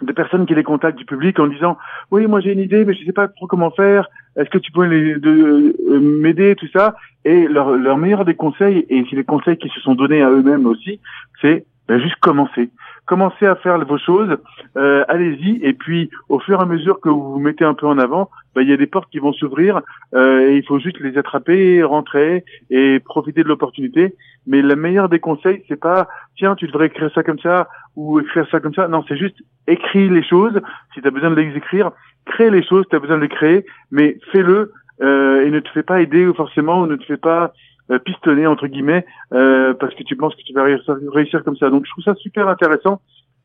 de 0.03 0.13
personnes 0.13 0.47
qui 0.47 0.55
les 0.55 0.63
contactent 0.63 0.99
du 0.99 1.05
public 1.05 1.39
en 1.41 1.49
disant 1.49 1.77
oui 2.11 2.27
moi 2.27 2.41
j'ai 2.41 2.53
une 2.53 2.61
idée 2.61 2.85
mais 2.85 2.95
je 2.95 3.05
sais 3.05 3.13
pas 3.13 3.29
trop 3.29 3.47
comment 3.47 3.71
faire 3.71 4.09
est-ce 4.37 4.49
que 4.51 4.59
tu 4.59 4.71
peux 4.71 4.85
euh, 4.85 5.73
m'aider 6.01 6.55
tout 6.55 6.69
ça? 6.73 6.95
Et 7.25 7.49
leur, 7.49 7.71
leur 7.73 7.97
meilleur 7.97 8.25
des 8.25 8.35
conseils 8.35 8.87
et 8.89 9.05
c'est 9.11 9.17
les 9.17 9.25
conseils 9.25 9.57
qui 9.57 9.69
se 9.71 9.81
sont 9.81 9.97
donnés 9.97 10.23
à 10.23 10.31
eux-mêmes 10.31 10.67
aussi 10.67 11.01
c'est 11.41 11.67
ben, 11.89 12.01
juste 12.01 12.17
commencer 12.21 12.71
commencez 13.09 13.47
à 13.47 13.57
faire 13.57 13.79
vos 13.85 13.99
choses, 13.99 14.37
euh, 14.77 15.03
allez-y, 15.09 15.65
et 15.65 15.73
puis 15.73 16.11
au 16.29 16.39
fur 16.39 16.61
et 16.61 16.63
à 16.63 16.67
mesure 16.67 17.01
que 17.01 17.09
vous 17.09 17.33
vous 17.33 17.41
mettez 17.41 17.65
un 17.65 17.75
peu 17.75 17.87
en 17.87 17.99
avant, 17.99 18.31
bah, 18.55 18.63
il 18.63 18.69
y 18.69 18.73
a 18.73 18.77
des 18.77 18.87
portes 18.87 19.11
qui 19.11 19.19
vont 19.19 19.33
s'ouvrir, 19.33 19.81
euh, 20.15 20.51
et 20.51 20.57
il 20.57 20.67
faut 20.67 20.79
juste 20.79 21.01
les 21.01 21.17
attraper, 21.17 21.83
rentrer 21.83 22.45
et 22.71 23.01
profiter 23.01 23.43
de 23.43 23.49
l'opportunité. 23.49 24.15
Mais 24.47 24.61
le 24.61 24.77
meilleur 24.77 25.09
des 25.09 25.21
conseils, 25.21 25.65
c'est 25.69 25.81
pas 25.81 26.07
tiens, 26.37 26.55
tu 26.55 26.67
devrais 26.67 26.87
écrire 26.87 27.11
ça 27.15 27.23
comme 27.23 27.39
ça 27.39 27.69
ou 27.97 28.21
écrire 28.21 28.47
ça 28.51 28.61
comme 28.61 28.75
ça. 28.75 28.89
Non, 28.89 29.03
c'est 29.09 29.17
juste 29.17 29.39
écris 29.67 30.09
les 30.11 30.23
choses. 30.23 30.61
Si 30.93 31.01
tu 31.01 31.09
as 31.09 31.11
besoin 31.11 31.31
de 31.31 31.41
les 31.41 31.57
écrire, 31.57 31.91
crée 32.27 32.51
les 32.51 32.63
choses, 32.63 32.85
tu 32.91 32.97
as 32.97 33.01
besoin 33.01 33.17
de 33.17 33.23
les 33.23 33.29
créer, 33.29 33.65
mais 33.91 34.19
fais-le 34.33 34.73
euh, 35.01 35.47
et 35.47 35.51
ne 35.51 35.61
te 35.61 35.69
fais 35.71 35.83
pas 35.83 36.03
aider 36.03 36.31
forcément, 36.35 36.83
ou 36.83 36.87
ne 36.87 36.97
te 36.97 37.05
fais 37.05 37.17
pas 37.17 37.53
euh, 37.91 37.99
pistonner 37.99 38.47
entre 38.47 38.67
guillemets 38.67 39.07
euh, 39.33 39.75
parce 39.75 39.95
que 39.95 40.03
tu 40.03 40.17
penses 40.17 40.35
que 40.35 40.43
tu 40.43 40.53
vas 40.53 40.65
réussir, 40.65 40.97
réussir, 41.13 41.45
comme 41.45 41.57
ça. 41.57 41.71
Donc 41.71 41.87
je 41.87 41.91
trouve 41.91 42.05
ça 42.05 42.15
super 42.15 42.49
intéressant 42.49 43.01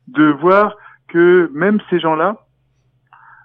de 0.08 0.24
voir 0.24 0.76
que 1.08 1.50
même 1.54 1.78
ces 1.90 2.00
gens-là 2.00 2.36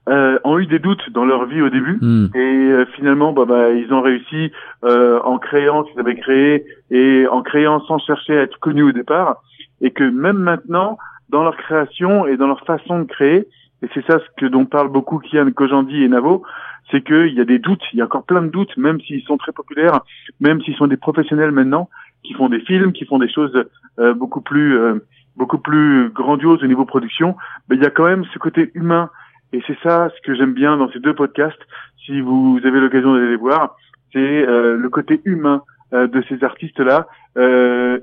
euh, 0.10 0.40
ont 0.44 0.58
eu 0.58 0.66
des 0.66 0.80
doutes 0.80 1.12
dans 1.12 1.26
leur 1.26 1.46
vie 1.46 1.62
au 1.62 1.70
début 1.70 2.00
hmm. 2.02 2.28
et 2.34 2.40
euh, 2.40 2.86
finalement 2.96 3.32
bah, 3.32 3.46
bah, 3.46 3.70
ils 3.70 3.94
ont 3.94 4.02
réussi 4.02 4.52
euh, 4.84 5.20
en 5.24 5.38
créant 5.38 5.86
ce 5.86 5.92
qu'ils 5.92 6.00
avaient 6.00 6.16
créé 6.16 6.66
et 6.90 7.28
en 7.28 7.44
créant 7.44 7.80
sans 7.82 8.00
chercher 8.00 8.38
à 8.40 8.42
être 8.42 8.58
connus 8.60 8.84
au 8.84 8.92
départ 8.92 9.44
et 9.82 9.92
que 9.92 10.04
même 10.04 10.38
maintenant 10.38 10.98
dans 11.30 11.44
leur 11.44 11.56
création 11.58 12.26
et 12.26 12.38
dans 12.38 12.48
leur 12.48 12.62
façon 12.62 13.00
de 13.00 13.04
créer 13.04 13.48
et 13.82 13.88
c'est 13.94 14.06
ça 14.06 14.20
ce 14.20 14.26
que 14.38 14.46
dont 14.46 14.66
parle 14.66 14.90
beaucoup 14.90 15.20
Kian 15.20 15.50
Kojandi 15.52 16.04
et 16.04 16.10
Navo 16.10 16.44
c'est 16.92 17.02
qu'il 17.02 17.34
y 17.34 17.40
a 17.40 17.46
des 17.46 17.60
doutes, 17.60 17.84
il 17.94 18.00
y 18.00 18.02
a 18.02 18.06
encore 18.06 18.24
plein 18.24 18.42
de 18.42 18.48
doutes, 18.48 18.76
même 18.78 19.00
s'ils 19.02 19.22
sont 19.24 19.38
très 19.38 19.52
populaires, 19.52 20.02
même 20.40 20.62
s'ils 20.62 20.76
sont 20.76 20.88
des 20.88 20.98
professionnels 20.98 21.52
maintenant, 21.52 21.90
qui 22.24 22.34
font 22.34 22.50
des 22.50 22.62
films, 22.62 22.94
qui 22.94 23.06
font 23.06 23.20
des 23.20 23.32
choses 23.32 23.66
euh, 24.00 24.14
beaucoup 24.14 24.42
plus 24.42 24.78
euh, 24.78 24.96
beaucoup 25.36 25.60
plus 25.60 26.10
grandioses 26.10 26.64
au 26.64 26.68
niveau 26.68 26.86
production, 26.86 27.36
mais 27.70 27.78
il 27.78 27.84
y 27.84 27.86
a 27.86 27.92
quand 27.92 28.06
même 28.06 28.26
ce 28.34 28.40
côté 28.40 28.72
humain. 28.74 29.10
Et 29.54 29.62
c'est 29.66 29.78
ça 29.82 30.10
ce 30.16 30.22
que 30.22 30.36
j'aime 30.36 30.54
bien 30.54 30.78
dans 30.78 30.92
ces 30.92 31.00
deux 31.00 31.14
podcasts. 31.14 31.62
Si 32.06 32.20
vous 32.20 32.60
avez 32.64 32.80
l'occasion 32.80 33.14
d'aller 33.14 33.30
les 33.30 33.36
voir, 33.36 33.78
c'est 34.12 34.20
euh, 34.20 34.76
le 34.76 34.90
côté 34.90 35.22
humain 35.26 35.64
de 35.92 36.24
ces 36.30 36.44
artistes-là 36.44 37.08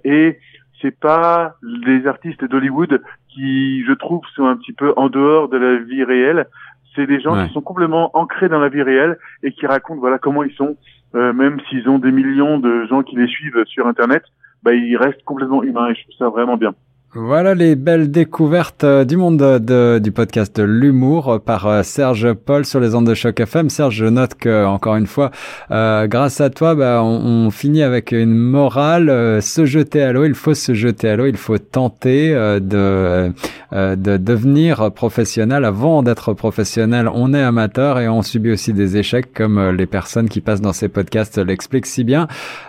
et 0.02 0.38
c'est 0.80 0.98
pas 0.98 1.54
les 1.62 2.06
artistes 2.06 2.44
d'Hollywood 2.44 3.02
qui, 3.28 3.84
je 3.84 3.92
trouve, 3.92 4.22
sont 4.34 4.46
un 4.46 4.56
petit 4.56 4.72
peu 4.72 4.92
en 4.96 5.08
dehors 5.08 5.48
de 5.48 5.56
la 5.56 5.76
vie 5.76 6.04
réelle. 6.04 6.46
C'est 6.94 7.06
des 7.06 7.20
gens 7.20 7.34
Ouais. 7.36 7.46
qui 7.46 7.52
sont 7.52 7.60
complètement 7.60 8.10
ancrés 8.16 8.48
dans 8.48 8.58
la 8.58 8.68
vie 8.68 8.82
réelle 8.82 9.18
et 9.42 9.52
qui 9.52 9.66
racontent 9.66 10.00
voilà 10.00 10.18
comment 10.18 10.42
ils 10.44 10.54
sont, 10.54 10.76
euh, 11.14 11.32
même 11.32 11.60
s'ils 11.68 11.88
ont 11.88 11.98
des 11.98 12.10
millions 12.12 12.58
de 12.58 12.86
gens 12.86 13.02
qui 13.02 13.16
les 13.16 13.26
suivent 13.26 13.64
sur 13.66 13.86
Internet, 13.86 14.22
bah 14.62 14.72
ils 14.74 14.96
restent 14.96 15.22
complètement 15.24 15.62
humains 15.62 15.88
et 15.88 15.94
je 15.94 16.02
trouve 16.04 16.14
ça 16.18 16.28
vraiment 16.30 16.56
bien. 16.56 16.74
Voilà 17.18 17.54
les 17.54 17.76
belles 17.76 18.10
découvertes 18.10 18.84
euh, 18.84 19.06
du 19.06 19.16
monde 19.16 19.38
de- 19.38 19.56
de- 19.58 19.98
du 20.02 20.12
podcast 20.12 20.54
de 20.54 20.64
l'humour 20.64 21.32
euh, 21.32 21.38
par 21.38 21.66
euh, 21.66 21.82
Serge 21.82 22.34
Paul 22.34 22.66
sur 22.66 22.78
les 22.78 22.94
ondes 22.94 23.06
de 23.06 23.14
choc 23.14 23.40
FM. 23.40 23.70
Serge, 23.70 23.94
je 23.94 24.04
note 24.04 24.34
que 24.34 24.66
encore 24.66 24.96
une 24.96 25.06
fois, 25.06 25.30
grâce 25.70 26.42
à 26.42 26.50
toi, 26.50 26.74
bah, 26.74 27.00
on, 27.02 27.50
finit 27.50 27.82
avec 27.82 28.12
une 28.12 28.34
morale 28.34 29.40
se 29.40 29.64
jeter 29.64 30.02
à 30.02 30.12
l'eau. 30.12 30.26
Il 30.26 30.34
faut 30.34 30.52
se 30.52 30.74
jeter 30.74 31.08
à 31.08 31.16
l'eau. 31.16 31.24
Il 31.26 31.38
faut 31.38 31.56
tenter 31.56 32.34
de 32.34 33.32
de 33.72 34.16
devenir 34.16 34.92
professionnel 34.92 35.64
avant 35.64 36.02
d'être 36.02 36.32
professionnel. 36.34 37.08
On 37.12 37.32
est 37.34 37.42
amateur 37.42 37.98
et 37.98 38.08
on 38.08 38.22
subit 38.22 38.50
aussi 38.52 38.72
des 38.72 38.96
échecs, 38.96 39.32
comme 39.32 39.70
les 39.70 39.86
personnes 39.86 40.28
qui 40.28 40.40
passent 40.40 40.60
dans 40.60 40.72
ces 40.72 40.88
podcasts 40.88 41.38
l'expliquent 41.38 41.86
si 41.86 42.04
bien. 42.04 42.26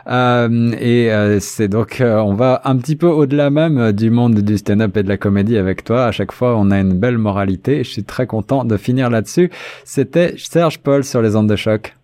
Et 0.09 1.09
c'est 1.39 1.67
donc, 1.67 2.01
on 2.01 2.33
va 2.33 2.61
un 2.65 2.77
petit 2.77 2.95
peu 2.95 3.07
au-delà 3.07 3.49
même 3.49 3.91
du 3.91 4.09
monde 4.09 4.36
du 4.43 4.57
stand-up 4.57 4.95
et 4.97 5.03
de 5.03 5.09
la 5.09 5.17
comédie 5.17 5.57
avec 5.57 5.83
toi. 5.83 6.05
À 6.05 6.11
chaque 6.11 6.31
fois, 6.31 6.55
on 6.57 6.71
a 6.71 6.79
une 6.79 6.93
belle 6.93 7.17
moralité. 7.17 7.83
Je 7.83 7.89
suis 7.89 8.03
très 8.03 8.27
content 8.27 8.63
de 8.63 8.77
finir 8.77 9.09
là-dessus. 9.09 9.51
C'était 9.83 10.35
Serge 10.37 10.79
Paul 10.79 11.03
sur 11.03 11.21
les 11.21 11.35
ondes 11.35 11.49
de 11.49 11.55
choc. 11.55 11.96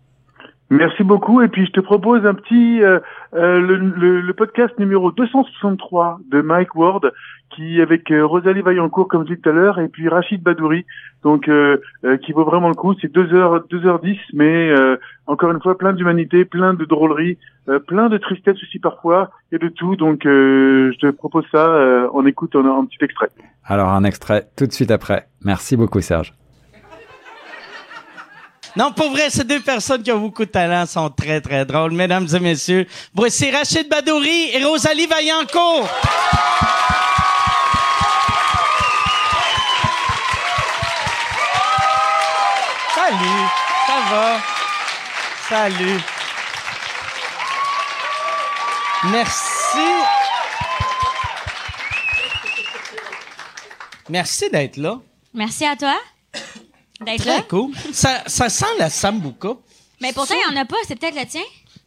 Merci 0.74 1.04
beaucoup. 1.04 1.42
Et 1.42 1.48
puis 1.48 1.66
je 1.68 1.72
te 1.72 1.80
propose 1.80 2.26
un 2.26 2.34
petit 2.34 2.82
euh, 2.82 3.00
euh, 3.36 3.60
le, 3.60 3.76
le- 3.78 4.22
le 4.22 4.34
podcast 4.34 4.78
numéro 4.80 5.12
263 5.12 6.20
de 6.32 6.42
Mike 6.42 6.76
Ward, 6.76 7.12
qui 7.56 7.80
avec 7.82 8.10
euh, 8.12 8.26
Rosalie 8.26 8.62
Vaillancourt 8.62 9.08
comme 9.08 9.22
je 9.24 9.28
disais 9.28 9.40
tout 9.42 9.50
à 9.50 9.54
l'heure, 9.54 9.80
et 9.80 9.88
puis 9.88 10.10
Rachid 10.10 10.42
Badouri, 10.42 10.86
donc 11.24 11.48
euh, 11.48 11.78
qui 12.26 12.32
vaut 12.32 12.44
vraiment 12.44 12.70
le 12.70 12.76
coup. 12.76 12.96
C'est 13.02 13.12
deux 13.12 13.34
heures, 13.34 13.64
deux 13.70 13.86
heures 13.86 14.00
dix, 14.00 14.18
mais 14.34 14.72
encore 15.28 15.52
une 15.52 15.62
fois 15.62 15.78
plein 15.78 15.94
d'humanité, 15.94 16.44
plein 16.44 16.74
de 16.74 16.86
drôlerie, 16.86 17.38
plein 17.88 18.10
de 18.10 18.18
tristesse 18.18 18.58
aussi 18.64 18.80
parfois 18.80 19.30
et 19.52 19.60
de 19.60 19.68
tout. 19.70 19.96
Donc 19.96 20.22
je 20.26 20.98
te 20.98 21.12
propose 21.12 21.46
ça. 21.52 22.08
on 22.14 22.26
écoute 22.26 22.56
un, 22.56 22.66
un 22.66 22.86
petit 22.86 22.98
extrait. 23.04 23.30
Alors, 23.66 23.90
un 23.90 24.04
extrait 24.04 24.48
tout 24.58 24.66
de 24.66 24.72
suite 24.74 24.92
après. 24.92 25.28
Merci 25.46 25.78
beaucoup, 25.78 26.02
Serge. 26.02 26.34
Non, 28.76 28.92
pour 28.92 29.12
vrai, 29.12 29.30
ces 29.30 29.44
deux 29.44 29.60
personnes 29.60 30.02
qui 30.02 30.12
ont 30.12 30.20
beaucoup 30.20 30.46
de 30.46 30.50
talent 30.50 30.86
sont 30.88 31.10
très, 31.10 31.40
très 31.42 31.64
drôles. 31.64 31.92
Mesdames 31.92 32.28
et 32.34 32.40
messieurs, 32.40 32.88
voici 33.14 33.52
Rachid 33.52 33.88
Badouri 33.88 34.50
et 34.52 34.64
Rosalie 34.64 35.06
Vaillancourt. 35.06 35.88
Salut, 42.96 43.48
ça 43.86 43.94
va? 44.10 44.40
Salut. 45.50 46.00
Merci. 49.12 49.78
Merci 54.10 54.50
d'être 54.50 54.78
là. 54.78 55.00
Merci 55.34 55.66
à 55.66 55.76
toi 55.76 55.96
d'être 57.02 57.26
là. 57.26 57.40
Très 57.40 57.48
cool. 57.48 57.72
Ça, 57.92 58.24
ça 58.28 58.50
sent 58.50 58.66
la 58.80 58.90
sambuca. 58.90 59.54
Mais 60.02 60.14
pourtant, 60.14 60.36
il 60.36 60.52
n'y 60.52 60.58
en 60.58 60.62
a 60.62 60.66
pas. 60.66 60.76
C'est 60.88 60.96
peut-être 60.98 61.20
le 61.20 61.26
tien? 61.26 61.42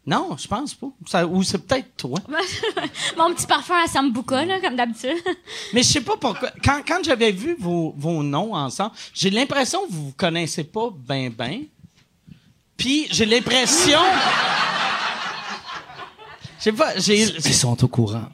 Non, 0.07 0.37
je 0.39 0.47
pense 0.47 0.73
pas. 0.73 0.87
Ça- 1.07 1.27
ou 1.27 1.43
c'est 1.43 1.59
peut-être 1.59 1.97
toi. 1.97 2.19
Mon 3.19 3.35
petit 3.35 3.47
parfum 3.47 3.75
à 3.85 3.89
Sambuca, 3.89 4.45
là, 4.45 4.61
comme 4.61 4.77
d'habitude. 4.77 5.17
Mais 5.73 5.83
je 5.83 5.89
sais 5.89 6.01
pas 6.01 6.17
pourquoi. 6.17 6.51
Quand, 6.65 6.81
quand 6.87 7.01
j'avais 7.03 7.33
vu 7.33 7.57
vos, 7.59 7.93
vos 7.97 8.23
noms 8.23 8.55
ensemble, 8.55 8.93
j'ai 9.13 9.31
l'impression 9.31 9.85
que 9.85 9.93
vous 9.93 10.05
vous 10.07 10.15
connaissez 10.17 10.63
pas 10.63 10.91
ben 10.95 11.31
ben. 11.31 11.65
Puis 12.77 13.09
j'ai 13.11 13.27
l'impression. 13.27 13.99
Je 16.59 16.65
sais 16.65 16.73
pas, 16.73 16.99
j'ai. 16.99 17.23
Ils 17.23 17.55
sont 17.55 17.85
au 17.85 17.89
courant. 17.89 18.29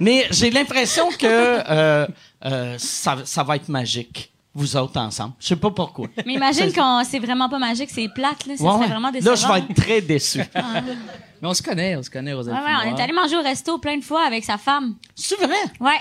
Mais 0.00 0.26
j'ai 0.30 0.50
l'impression 0.50 1.10
que 1.10 1.26
euh, 1.26 2.06
euh, 2.44 2.76
ça, 2.78 3.18
ça 3.24 3.42
va 3.42 3.56
être 3.56 3.68
magique, 3.68 4.31
vous 4.54 4.76
autres 4.76 4.98
ensemble. 5.00 5.32
Je 5.40 5.46
sais 5.48 5.56
pas 5.56 5.70
pourquoi. 5.70 6.08
Mais 6.26 6.34
imagine 6.34 6.72
qu'on 6.72 7.02
c'est 7.04 7.18
vraiment 7.18 7.48
pas 7.48 7.58
magique, 7.58 7.90
c'est 7.90 8.08
plate, 8.08 8.46
là. 8.46 8.56
Ça 8.56 8.62
Ouais, 8.64 8.70
serait 8.70 8.80
ouais. 8.80 8.86
vraiment 8.88 9.08
Là, 9.08 9.12
décevant. 9.12 9.34
je 9.36 9.46
vais 9.52 9.58
être 9.60 9.74
très 9.74 10.00
déçu. 10.00 10.38
Mais 10.54 11.48
on 11.48 11.54
se 11.54 11.62
connaît, 11.62 11.96
on 11.96 12.02
se 12.02 12.10
connaît, 12.10 12.32
Rosalie. 12.34 12.56
Ouais, 12.56 12.64
ouais, 12.64 12.72
on 12.92 12.96
est 12.96 13.00
allé 13.02 13.12
manger 13.12 13.36
au 13.36 13.42
resto 13.42 13.78
plein 13.78 13.96
de 13.98 14.04
fois 14.04 14.24
avec 14.26 14.44
sa 14.44 14.58
femme. 14.58 14.94
C'est 15.14 15.36
vrai? 15.36 15.56
Ouais. 15.80 15.98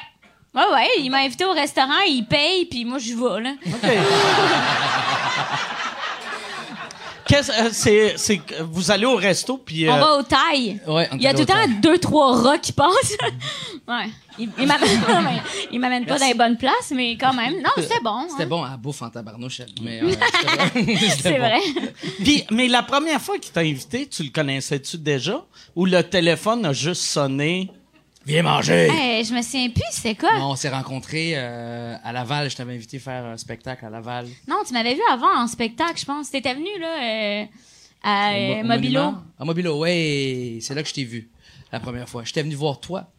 Ouais, 0.54 0.64
ouais, 0.74 0.88
il 1.00 1.10
m'a 1.10 1.20
invité 1.20 1.46
au 1.46 1.54
restaurant, 1.54 2.02
il 2.08 2.26
paye, 2.26 2.66
puis 2.66 2.84
moi, 2.84 2.98
je 3.00 3.14
vais, 3.14 3.42
là. 3.42 3.54
Qu'est-ce, 7.26 7.52
euh, 7.52 7.70
c'est, 8.18 8.42
vous 8.66 8.92
allez 8.92 9.06
au 9.06 9.16
resto 9.16 9.58
puis 9.58 9.88
euh, 9.88 9.94
On 9.94 10.00
va 10.00 10.18
au 10.18 10.24
taille. 10.24 10.82
Ouais, 10.86 11.08
il 11.14 11.22
y 11.22 11.28
a 11.28 11.34
tout 11.34 11.40
le 11.42 11.46
temps 11.46 11.68
deux, 11.82 11.98
trois 11.98 12.36
rats 12.42 12.58
qui 12.58 12.74
passent. 12.74 13.16
ouais. 13.88 14.10
Il, 14.40 14.50
il 14.60 14.68
m'amène, 15.80 16.06
pas 16.06 16.18
dans 16.18 16.26
les 16.26 16.34
bonnes 16.34 16.58
places, 16.58 16.92
mais 16.92 17.18
quand 17.18 17.34
même. 17.34 17.62
Non, 17.62 17.70
c'était 17.78 18.00
bon. 18.02 18.28
C'était 18.30 18.44
hein. 18.44 18.48
bon 18.48 18.64
à 18.64 18.78
bouffe 18.78 19.02
en 19.02 19.10
tabarnouche, 19.10 19.62
mais 19.82 20.02
euh, 20.02 20.12
C'est 21.20 21.32
bon. 21.34 21.40
vrai. 21.40 21.60
Puis, 22.24 22.46
mais 22.52 22.68
la 22.68 22.84
première 22.84 23.22
fois 23.22 23.38
qu'il 23.38 23.52
t'a 23.52 23.62
invité, 23.62 24.08
tu 24.08 24.24
le 24.24 24.30
connaissais-tu 24.30 24.98
déjà? 24.98 25.44
Ou 25.76 25.86
le 25.86 26.02
téléphone 26.02 26.66
a 26.66 26.74
juste 26.74 27.04
sonné? 27.04 27.70
Viens 28.26 28.44
manger! 28.44 28.88
Hey, 28.92 29.26
je 29.26 29.34
me 29.34 29.42
souviens 29.42 29.70
plus, 29.70 29.84
c'était 29.90 30.16
quoi? 30.16 30.38
Non, 30.38 30.52
on 30.52 30.56
s'est 30.56 30.70
rencontrés 30.70 31.34
euh, 31.36 31.96
à 32.04 32.14
Laval. 32.14 32.50
Je 32.52 32.56
t'avais 32.56 32.76
invité 32.76 33.00
faire 33.00 33.26
un 33.26 33.38
spectacle 33.38 33.84
à 33.84 33.90
Laval. 33.90 34.28
Non, 34.48 34.58
tu 34.66 34.74
m'avais 34.74 34.94
vu 34.94 35.02
avant 35.12 35.36
en 35.36 35.48
spectacle, 35.48 36.00
je 36.00 36.06
pense. 36.06 36.30
T'étais 36.30 36.54
venu, 36.54 36.70
là, 36.80 37.42
euh, 37.42 37.46
à 38.04 38.34
euh, 38.34 38.64
Mobilo? 38.64 39.14
À 39.40 39.46
Mobilo, 39.46 39.80
ouais. 39.80 40.60
C'est 40.62 40.76
là 40.76 40.84
que 40.84 40.90
je 40.90 40.94
t'ai 40.94 41.04
vu 41.04 41.32
la 41.72 41.80
première 41.80 42.08
fois. 42.08 42.24
J'étais 42.24 42.44
venu 42.44 42.54
voir 42.54 42.80
toi 42.80 43.12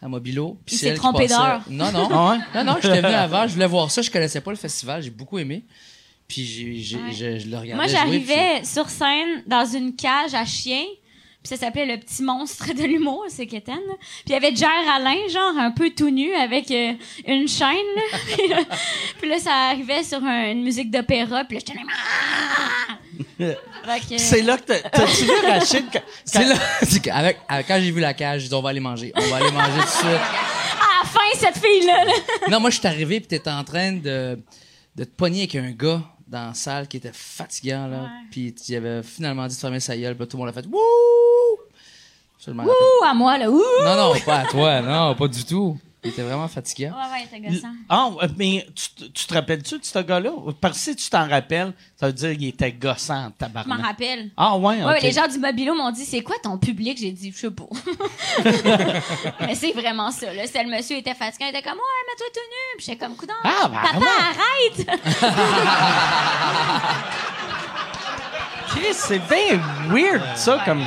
à 0.00 0.08
Mobilo. 0.08 0.58
puis 0.64 0.76
Il 0.76 0.78
c'est 0.78 0.88
s'est 0.90 0.94
trompé 0.94 1.26
d'heure. 1.26 1.62
Non, 1.68 1.90
non. 1.92 2.08
Ah 2.12 2.30
ouais? 2.32 2.38
Non, 2.54 2.72
non, 2.72 2.78
j'étais 2.82 3.00
venu 3.00 3.14
avant. 3.14 3.46
Je 3.46 3.54
voulais 3.54 3.66
voir 3.66 3.90
ça. 3.90 4.02
Je 4.02 4.10
connaissais 4.10 4.40
pas 4.40 4.50
le 4.50 4.56
festival. 4.56 5.02
J'ai 5.02 5.10
beaucoup 5.10 5.38
aimé. 5.38 5.64
Puis 6.28 6.44
j'ai, 6.44 6.76
j'ai, 6.76 6.96
Ouais. 6.96 7.12
je, 7.12 7.38
je 7.38 7.48
le 7.48 7.56
regardais. 7.56 7.74
Moi, 7.74 7.84
puis 7.86 7.92
j'arrivais 7.94 8.64
sur 8.64 8.88
scène 8.90 9.42
dans 9.46 9.64
une 9.64 9.96
cage 9.96 10.34
à 10.34 10.44
chiens. 10.44 10.84
Puis 11.42 11.50
ça 11.50 11.56
s'appelait 11.56 11.86
le 11.86 11.98
petit 12.00 12.22
monstre 12.22 12.74
de 12.74 12.82
l'humour, 12.82 13.24
c'est 13.28 13.46
Kéten. 13.46 13.78
Puis 13.96 14.24
il 14.26 14.32
y 14.32 14.34
avait 14.34 14.54
Jer 14.54 14.68
Alain, 14.94 15.16
genre 15.30 15.56
un 15.56 15.70
peu 15.70 15.90
tout 15.90 16.10
nu 16.10 16.34
avec 16.34 16.68
euh, 16.72 16.92
une 17.26 17.46
chaîne. 17.48 17.68
là. 17.96 18.18
puis, 18.36 18.48
là, 18.50 18.56
puis 19.20 19.28
là, 19.30 19.38
ça 19.38 19.52
arrivait 19.70 20.02
sur 20.02 20.22
un- 20.22 20.50
une 20.50 20.62
musique 20.64 20.90
d'opéra. 20.90 21.44
Puis 21.44 21.56
là, 21.58 21.62
j'étais 21.66 21.78
là. 21.78 22.94
C'est 24.18 24.42
là 24.42 24.56
que 24.58 24.62
t'as, 24.64 24.80
t'as-tu 24.90 25.24
vu 25.24 25.30
Rachid? 25.46 25.84
quand- 25.92 26.02
C'est 26.24 26.44
là. 26.44 26.54
avec- 27.14 27.38
quand 27.66 27.78
j'ai 27.80 27.90
vu 27.90 28.00
la 28.00 28.14
cage, 28.14 28.42
j'ai 28.42 28.48
dit 28.48 28.54
on 28.54 28.62
va 28.62 28.70
aller 28.70 28.80
manger. 28.80 29.12
On 29.16 29.20
va 29.28 29.36
aller 29.36 29.50
manger 29.50 29.80
tout 29.80 29.86
de 29.86 29.90
suite. 29.90 30.04
À 30.04 31.02
la 31.02 31.08
fin, 31.08 31.20
cette 31.38 31.58
fille-là. 31.58 32.04
là. 32.04 32.12
Non, 32.50 32.60
moi, 32.60 32.70
je 32.70 32.78
suis 32.78 32.86
arrivé 32.86 33.20
puis 33.20 33.28
t'étais 33.28 33.50
en 33.50 33.64
train 33.64 33.92
de, 33.92 34.38
de 34.96 35.04
te 35.04 35.10
pogner 35.10 35.40
avec 35.40 35.54
un 35.56 35.70
gars 35.70 36.02
dans 36.26 36.48
la 36.48 36.54
salle 36.54 36.86
qui 36.88 36.98
était 36.98 37.12
fatigant, 37.12 37.86
là. 37.86 38.02
Ouais. 38.02 38.08
Puis 38.30 38.54
tu 38.54 38.74
avais 38.76 39.02
finalement 39.02 39.46
dit 39.46 39.54
de 39.56 39.60
fermer 39.60 39.80
sa 39.80 39.96
gueule, 39.96 40.16
puis 40.16 40.26
tout 40.28 40.36
le 40.36 40.40
monde 40.44 40.50
a 40.50 40.52
fait 40.52 40.66
Wouh! 40.66 40.78
Ça, 42.38 42.52
Ouh, 42.52 43.04
à 43.04 43.14
moi, 43.14 43.36
là. 43.38 43.50
Ouh! 43.50 43.62
Non, 43.84 43.96
non, 43.96 44.14
pas 44.24 44.40
à 44.40 44.44
toi, 44.46 44.80
non, 44.80 45.14
pas 45.14 45.26
du 45.28 45.44
tout. 45.44 45.76
Il 46.04 46.10
était 46.10 46.22
vraiment 46.22 46.46
fatigant. 46.46 46.90
Ouais, 46.90 47.10
ouais, 47.20 47.26
t'es 47.28 47.40
gossant. 47.40 47.72
Ah, 47.88 48.08
mais 48.36 48.64
tu, 48.74 49.10
tu 49.10 49.26
te 49.26 49.34
rappelles-tu 49.34 49.78
de 49.80 49.84
ce 49.84 49.98
gars-là? 49.98 50.30
Parce 50.60 50.74
que 50.78 50.84
si 50.84 50.96
tu 50.96 51.10
t'en 51.10 51.28
rappelles, 51.28 51.72
ça 51.96 52.06
veut 52.06 52.12
dire 52.12 52.32
qu'il 52.36 52.46
était 52.46 52.70
gossant, 52.70 53.16
Je 53.18 53.24
m'en 53.24 53.30
tabarnak. 53.32 53.80
rappelle. 53.84 54.30
Ah, 54.36 54.56
ouais, 54.56 54.76
Ouais, 54.76 54.82
ok. 54.84 54.88
ouais, 54.90 55.00
les 55.00 55.10
gens 55.12 55.26
du 55.26 55.38
Mobilo 55.38 55.74
m'ont 55.74 55.90
dit 55.90 56.04
c'est 56.04 56.20
quoi 56.22 56.36
ton 56.40 56.56
public? 56.56 56.96
J'ai 57.00 57.10
dit 57.10 57.32
je 57.32 57.36
sais 57.38 57.50
pas. 57.50 57.64
mais 59.40 59.54
c'est 59.56 59.72
vraiment 59.72 60.12
ça 60.12 60.32
là, 60.32 60.42
c'est 60.46 60.62
le 60.62 60.70
monsieur 60.70 60.96
était 60.98 61.14
fatigué, 61.14 61.46
il 61.46 61.56
était 61.56 61.62
comme 61.68 61.78
ouais, 61.78 62.04
mets-toi 62.06 62.26
tout 62.32 62.40
nu, 62.48 62.76
puis 62.76 62.86
j'étais 62.86 62.98
comme 63.04 63.16
coudon. 63.16 63.34
Ah, 63.42 63.68
ben, 63.68 63.80
papa 63.82 63.98
vraiment? 63.98 64.06
arrête. 64.30 64.86
Chris, 68.68 68.94
c'est 68.94 69.18
bien 69.18 69.60
weird, 69.88 70.22
ça, 70.36 70.60
comme... 70.64 70.86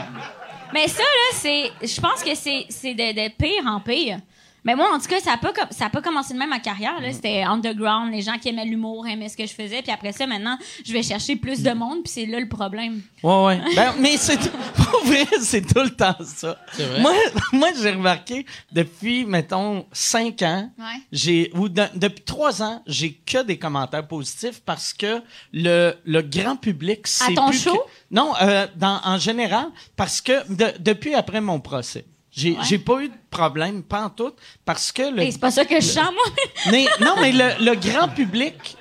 mais 0.74 0.88
ça 0.88 1.02
là, 1.04 1.32
c'est 1.34 1.72
je 1.82 2.00
pense 2.00 2.24
que 2.24 2.34
c'est 2.36 2.66
c'est 2.70 2.94
de, 2.94 3.12
de 3.14 3.30
pire 3.34 3.66
en 3.66 3.80
pire. 3.80 4.20
Mais 4.64 4.76
moi, 4.76 4.92
en 4.94 5.00
tout 5.00 5.08
cas, 5.08 5.20
ça 5.20 5.34
a 5.34 5.38
pas, 5.38 5.54
com- 5.54 5.66
ça 5.72 5.86
a 5.86 5.90
pas 5.90 6.02
commencé 6.02 6.34
de 6.34 6.40
même 6.40 6.50
ma 6.50 6.60
carrière. 6.60 7.00
Mm. 7.00 7.04
Là. 7.04 7.14
C'était 7.14 7.42
underground. 7.44 8.12
Les 8.14 8.22
gens 8.22 8.38
qui 8.38 8.50
aimaient 8.50 8.66
l'humour 8.66 9.08
aimaient 9.08 9.28
ce 9.30 9.36
que 9.36 9.46
je 9.48 9.54
faisais. 9.54 9.82
Puis 9.82 9.92
après 9.92 10.12
ça, 10.12 10.28
maintenant, 10.28 10.58
je 10.86 10.94
vais 10.94 11.02
chercher 11.02 11.36
plus 11.36 11.64
de 11.64 11.72
monde. 11.72 12.04
Puis 12.04 12.14
c'est 12.14 12.26
là 12.28 12.40
le 12.40 12.48
problème. 12.48 13.02
Ouais, 13.24 13.44
ouais. 13.46 13.62
Ben, 13.76 13.94
mais 14.00 14.18
c'est 14.18 14.38
pour 14.76 15.04
vrai, 15.06 15.26
c'est 15.42 15.62
tout 15.66 15.82
le 15.82 15.90
temps 15.90 16.16
ça. 16.24 16.58
C'est 16.74 16.86
vrai. 16.86 17.02
Moi, 17.02 17.14
moi 17.54 17.70
j'ai 17.82 17.92
remarqué 17.92 18.46
depuis, 18.72 19.26
mettons, 19.26 19.86
cinq 19.92 20.42
ans, 20.44 20.70
Ouais. 20.78 21.02
j'ai 21.12 21.52
ou 21.56 21.68
de- 21.70 21.82
depuis 21.96 22.24
trois 22.24 22.62
ans, 22.62 22.84
j'ai 22.86 23.14
que 23.14 23.44
des 23.44 23.58
commentaires 23.58 24.08
positifs 24.08 24.62
parce 24.66 24.94
que 24.94 25.22
le, 25.54 25.94
le 26.06 26.22
grand 26.22 26.56
public 26.56 27.08
c'est 27.08 27.34
ton 27.34 27.50
plus 27.50 27.64
show? 27.64 27.74
que- 27.74 27.90
non, 28.16 28.34
euh, 28.42 28.68
dans, 28.76 29.00
en 29.04 29.18
général, 29.18 29.66
parce 29.96 30.22
que 30.22 30.34
de- 30.54 30.74
depuis 30.80 31.16
après 31.16 31.42
mon 31.42 31.60
procès. 31.60 32.06
J'ai 32.32 32.58
Ouais. 32.58 32.78
pas 32.80 33.02
eu 33.02 33.10
de 33.10 33.14
problème, 33.30 33.84
pas 33.84 34.06
en 34.06 34.10
tout, 34.10 34.32
parce 34.64 34.92
que 34.92 35.02
le, 35.02 35.20
Hey, 35.22 35.32
c'est 35.34 35.38
pas 35.40 35.52
ça 35.52 35.66
que 35.66 35.76
je 35.76 35.86
sens, 35.86 36.12
moi. 36.14 36.24
mais, 36.72 36.86
non, 37.02 37.16
mais 37.20 37.32
le, 37.34 37.64
le 37.66 37.76
grand 37.76 38.08
public 38.08 38.78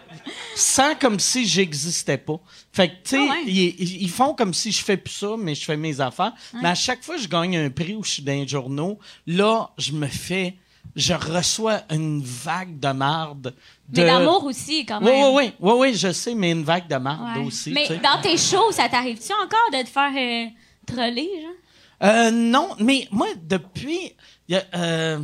sent 0.54 0.96
comme 1.00 1.18
si 1.18 1.46
j'existais 1.46 2.18
pas. 2.18 2.38
Fait 2.72 2.88
que, 2.88 2.94
tu 3.02 3.10
sais, 3.10 3.16
Ah 3.28 3.32
ouais? 3.32 3.42
ils, 3.46 4.02
ils 4.02 4.10
font 4.10 4.34
comme 4.34 4.54
si 4.54 4.70
je 4.70 4.84
fais 4.84 4.96
plus 4.96 5.12
ça, 5.14 5.34
mais 5.36 5.54
je 5.56 5.64
fais 5.64 5.76
mes 5.76 6.00
affaires. 6.00 6.32
Mais 6.62 6.68
à 6.68 6.74
chaque 6.74 7.02
fois 7.02 7.16
que 7.16 7.22
je 7.22 7.28
gagne 7.28 7.56
un 7.56 7.70
prix 7.70 7.94
ou 7.96 8.04
je 8.04 8.10
suis 8.10 8.22
dans 8.22 8.32
les 8.32 8.46
journaux, 8.46 8.98
là, 9.26 9.70
je 9.78 9.92
me 9.92 10.06
fais, 10.06 10.54
je 10.94 11.14
reçois 11.14 11.80
une 11.90 12.22
vague 12.22 12.78
de 12.78 12.92
marde. 12.92 13.54
De... 13.88 14.00
Mais 14.00 14.06
d'amour 14.06 14.44
aussi, 14.44 14.86
quand 14.86 14.98
Oui, 15.00 15.10
même. 15.10 15.34
oui, 15.34 15.44
oui, 15.44 15.52
oui, 15.58 15.72
oui, 15.90 15.94
je 15.94 16.12
sais, 16.12 16.34
mais 16.36 16.52
une 16.52 16.62
vague 16.62 16.86
de 16.86 16.96
marde 16.96 17.38
aussi. 17.44 17.72
Mais 17.72 17.88
dans 18.00 18.20
tes 18.22 18.36
shows, 18.36 18.70
ça 18.70 18.88
t'arrive-tu 18.88 19.32
encore 19.32 19.70
de 19.72 19.82
te 19.82 19.88
faire 19.88 20.12
euh, 20.16 20.46
troller, 20.86 21.28
genre? 21.42 21.50
Euh, 22.02 22.30
non, 22.30 22.70
mais 22.78 23.06
moi, 23.10 23.28
depuis. 23.42 24.14
y 24.48 24.56
a, 24.56 24.62
euh, 24.74 25.18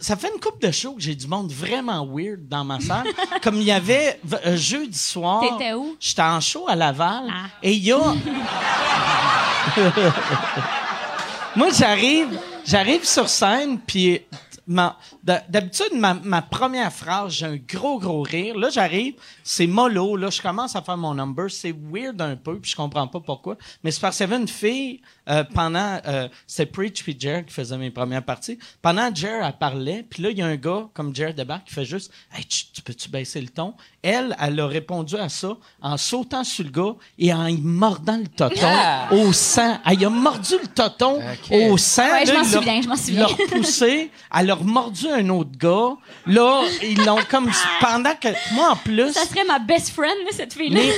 ça 0.00 0.16
fait 0.16 0.30
une 0.34 0.40
couple 0.40 0.66
de 0.66 0.72
shows 0.72 0.94
que 0.94 1.02
j'ai 1.02 1.14
du 1.14 1.26
monde 1.26 1.52
vraiment 1.52 2.06
weird 2.06 2.48
dans 2.48 2.64
ma 2.64 2.80
salle. 2.80 3.06
Comme 3.42 3.56
il 3.56 3.64
y 3.64 3.72
avait 3.72 4.18
euh, 4.46 4.56
jeudi 4.56 4.98
soir. 4.98 5.42
T'étais 5.42 5.74
où? 5.74 5.96
J'étais 6.00 6.22
en 6.22 6.40
show 6.40 6.64
à 6.68 6.74
Laval. 6.74 7.24
Ah. 7.30 7.46
Et 7.62 7.72
il 7.72 7.84
y 7.84 7.92
a. 7.92 7.98
moi, 11.56 11.68
j'arrive, 11.76 12.40
j'arrive 12.64 13.04
sur 13.04 13.28
scène, 13.28 13.78
puis 13.78 14.22
ma- 14.70 14.96
d'ha- 15.22 15.42
d'habitude, 15.48 15.92
ma, 15.94 16.14
ma 16.14 16.40
première 16.42 16.92
phrase, 16.92 17.32
j'ai 17.34 17.46
un 17.46 17.56
gros, 17.56 17.98
gros 17.98 18.22
rire. 18.22 18.56
Là, 18.56 18.70
j'arrive, 18.70 19.14
c'est 19.42 19.66
mollo. 19.66 20.16
Là, 20.16 20.30
je 20.30 20.40
commence 20.40 20.76
à 20.76 20.82
faire 20.82 20.96
mon 20.96 21.12
number. 21.14 21.50
C'est 21.50 21.74
weird 21.92 22.20
un 22.22 22.36
peu, 22.36 22.58
puis 22.58 22.70
je 22.70 22.76
comprends 22.76 23.06
pas 23.08 23.20
pourquoi. 23.20 23.56
Mais 23.82 23.90
c'est 23.90 24.00
parce 24.00 24.16
qu'il 24.16 24.28
y 24.28 24.32
avait 24.32 24.40
une 24.40 24.48
fille, 24.48 25.00
euh, 25.28 25.44
pendant... 25.54 25.98
Euh, 26.06 26.28
c'est 26.46 26.66
Preach 26.66 27.02
puis 27.02 27.16
Jer 27.18 27.44
qui 27.44 27.52
faisait 27.52 27.76
mes 27.76 27.90
premières 27.90 28.22
parties. 28.24 28.58
Pendant 28.80 29.12
Jer, 29.14 29.44
elle 29.44 29.52
parlait, 29.58 30.06
puis 30.08 30.22
là, 30.22 30.30
il 30.30 30.38
y 30.38 30.42
a 30.42 30.46
un 30.46 30.56
gars 30.56 30.88
comme 30.94 31.14
Jer 31.14 31.34
débarque 31.34 31.64
qui 31.66 31.74
fait 31.74 31.84
juste 31.84 32.12
«Hey, 32.34 32.44
tu, 32.44 32.66
tu 32.72 32.80
peux-tu 32.82 33.08
baisser 33.08 33.40
le 33.40 33.48
ton?» 33.48 33.74
Elle, 34.02 34.34
elle 34.40 34.58
a 34.60 34.66
répondu 34.66 35.16
à 35.16 35.28
ça 35.28 35.56
en 35.82 35.96
sautant 35.98 36.42
sur 36.44 36.64
le 36.64 36.70
gars 36.70 36.94
et 37.18 37.34
en 37.34 37.46
y 37.46 37.58
mordant 37.60 38.16
le 38.16 38.28
toton 38.28 38.66
Ah! 38.66 39.08
au 39.12 39.30
sang. 39.34 39.78
Elle 39.84 40.04
a 40.06 40.08
mordu 40.08 40.54
le 40.62 40.68
toton 40.68 41.16
Ok. 41.16 41.50
au 41.52 41.76
sang. 41.76 42.10
Ouais, 42.10 42.24
je 42.24 42.32
m'en 42.32 42.44
souviens, 42.44 42.80
je 42.80 42.88
m'en 42.88 42.96
souviens. 42.96 43.20
l'a 43.20 43.26
repoussé. 43.26 44.10
Elle 44.34 44.50
a 44.50 44.54
mordu 44.64 45.08
un 45.08 45.28
autre 45.30 45.56
gars. 45.56 45.96
Là, 46.26 46.62
ils 46.82 47.04
l'ont 47.04 47.22
comme... 47.28 47.50
Pendant 47.80 48.14
que... 48.14 48.28
Moi, 48.54 48.70
en 48.70 48.76
plus... 48.76 49.12
Ça 49.12 49.24
serait 49.24 49.44
ma 49.44 49.58
best 49.58 49.90
friend, 49.90 50.16
cette 50.30 50.54
fille-là. 50.54 50.80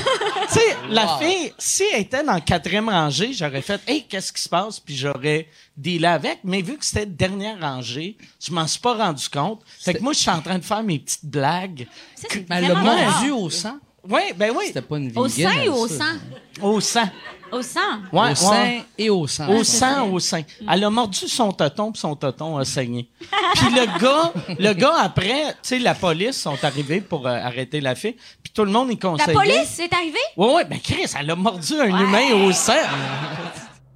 Tu 0.48 0.54
sais, 0.54 0.76
la 0.90 1.18
fille, 1.18 1.52
si 1.58 1.84
elle 1.92 2.02
était 2.02 2.22
dans 2.22 2.34
le 2.34 2.40
quatrième 2.40 2.88
rangée, 2.88 3.32
j'aurais 3.32 3.62
fait, 3.62 3.80
hey, 3.86 4.04
qu'est-ce 4.04 4.32
qui 4.32 4.42
se 4.42 4.48
passe? 4.48 4.80
Puis 4.80 4.96
j'aurais 4.96 5.48
dealé 5.76 6.06
avec. 6.06 6.40
Mais 6.44 6.62
vu 6.62 6.76
que 6.76 6.84
c'était 6.84 7.06
dernière 7.06 7.60
rangée, 7.60 8.16
je 8.40 8.52
m'en 8.52 8.66
suis 8.66 8.80
pas 8.80 8.94
rendu 8.94 9.28
compte. 9.28 9.62
Fait 9.80 9.94
que 9.94 10.02
moi, 10.02 10.12
je 10.12 10.18
suis 10.18 10.30
en 10.30 10.40
train 10.40 10.58
de 10.58 10.64
faire 10.64 10.82
mes 10.82 10.98
petites 10.98 11.26
blagues. 11.26 11.86
Ça, 12.14 12.28
c'est 12.30 12.48
Mais 12.48 12.56
elle 12.56 12.68
l'a 12.68 12.74
mordu 12.74 13.30
au 13.30 13.50
sang. 13.50 13.78
Oui, 14.08 14.20
ben 14.36 14.52
oui. 14.56 14.64
C'était 14.66 14.82
pas 14.82 14.96
une 14.98 15.12
Au 15.16 15.28
sein 15.28 15.66
ou 15.68 15.72
au 15.72 15.88
ça. 15.88 15.94
sang? 15.98 16.62
Au 16.62 16.80
sang. 16.80 17.08
Au 17.52 17.60
sang? 17.62 17.80
Ouais, 18.12 18.30
Au 18.30 18.34
sein 18.34 18.50
ouais. 18.62 18.84
et 18.96 19.10
au 19.10 19.26
sang. 19.26 19.48
Au 19.48 19.62
sang, 19.62 20.08
au 20.10 20.18
sein. 20.18 20.40
Elle 20.68 20.84
a 20.84 20.90
mordu 20.90 21.28
son 21.28 21.52
toton, 21.52 21.92
puis 21.92 22.00
son 22.00 22.16
toton 22.16 22.56
a 22.56 22.64
saigné. 22.64 23.08
Puis 23.54 23.66
le 23.74 23.98
gars, 24.00 24.32
le 24.58 24.72
gars 24.72 24.94
après, 25.02 25.52
tu 25.52 25.56
sais, 25.62 25.78
la 25.78 25.94
police 25.94 26.40
sont 26.40 26.56
arrivés 26.64 27.02
pour 27.02 27.26
euh, 27.26 27.30
arrêter 27.30 27.80
la 27.82 27.94
fille. 27.94 28.16
Puis 28.42 28.52
tout 28.54 28.64
le 28.64 28.70
monde 28.70 28.88
La 28.88 28.96
conseillait. 28.96 29.34
police 29.34 29.78
est 29.80 29.92
arrivée? 29.92 30.18
Ouais, 30.36 30.54
ouais, 30.54 30.64
ben 30.64 30.80
Chris, 30.80 31.04
elle 31.18 31.30
a 31.30 31.36
mordu 31.36 31.74
un 31.78 31.88
humain 32.00 32.32
au 32.46 32.52
sang. 32.52 32.72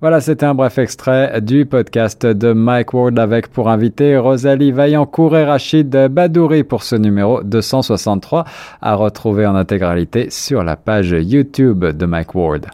Voilà, 0.03 0.21
c'était 0.21 0.45
un 0.45 0.55
bref 0.55 0.77
extrait 0.77 1.41
du 1.41 1.65
podcast 1.65 2.27
de 2.27 2.53
Mike 2.53 2.93
Ward 2.93 3.19
avec 3.19 3.49
pour 3.49 3.71
invité 3.71 4.19
Rosalie 4.19 4.71
Vaillancourt 4.71 5.35
et 5.39 5.45
Rachid 5.45 5.89
Badouri 5.89 6.65
pour 6.65 6.83
ce 6.83 6.97
numéro 6.97 7.43
263 7.43 8.45
à 8.83 8.95
retrouver 8.95 9.47
en 9.47 9.55
intégralité 9.55 10.29
sur 10.29 10.63
la 10.65 10.77
page 10.77 11.17
YouTube 11.19 11.83
de 11.83 12.05
Mike 12.05 12.35
Ward. 12.35 12.67